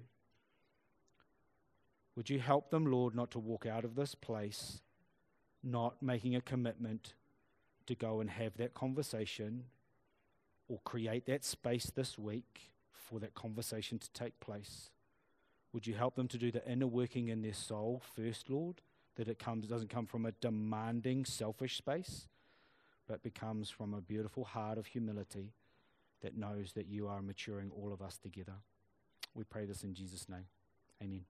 Would 2.15 2.30
you 2.30 2.39
help 2.39 2.69
them, 2.69 2.86
Lord, 2.86 3.13
not 3.13 3.32
to 3.32 3.39
walk 3.39 3.65
out 3.65 3.84
of 3.84 3.95
this 3.95 4.15
place, 4.15 4.82
not 5.63 6.01
making 6.01 6.36
a 6.36 6.41
commitment 6.41 7.13
to 7.88 7.95
go 7.95 8.21
and 8.21 8.30
have 8.30 8.58
that 8.58 8.73
conversation 8.73 9.65
or 10.67 10.80
create 10.84 11.25
that 11.25 11.43
space 11.43 11.91
this 11.93 12.17
week 12.17 12.71
for 12.91 13.19
that 13.19 13.36
conversation 13.36 13.99
to 13.99 14.10
take 14.12 14.39
place? 14.39 14.89
Would 15.73 15.88
you 15.88 15.93
help 15.93 16.15
them 16.15 16.30
to 16.30 16.38
do 16.38 16.51
the 16.51 16.65
inner 16.65 16.88
working 16.88 17.28
in 17.28 17.41
their 17.41 17.54
soul 17.54 18.01
first, 18.15 18.49
Lord? 18.49 18.82
That 19.17 19.28
it 19.28 19.39
comes 19.39 19.67
doesn't 19.67 19.89
come 19.89 20.06
from 20.06 20.25
a 20.25 20.32
demanding, 20.32 21.25
selfish 21.25 21.78
space, 21.78 22.28
but 23.08 23.23
becomes 23.23 23.69
from 23.69 23.93
a 23.93 24.01
beautiful 24.01 24.45
heart 24.45 24.78
of 24.78 24.88
humility 24.88 25.54
that 26.21 26.38
knows 26.38 26.73
that 26.73 26.88
you 26.88 27.08
are 27.08 27.21
maturing 27.21 27.71
all 27.71 27.93
of 27.93 28.01
us 28.01 28.17
together. 28.17 28.56
We 29.34 29.43
pray 29.43 29.65
this 29.65 29.84
in 29.84 29.93
Jesus' 29.93 30.28
name. 30.30 30.47
Amen. 31.04 31.25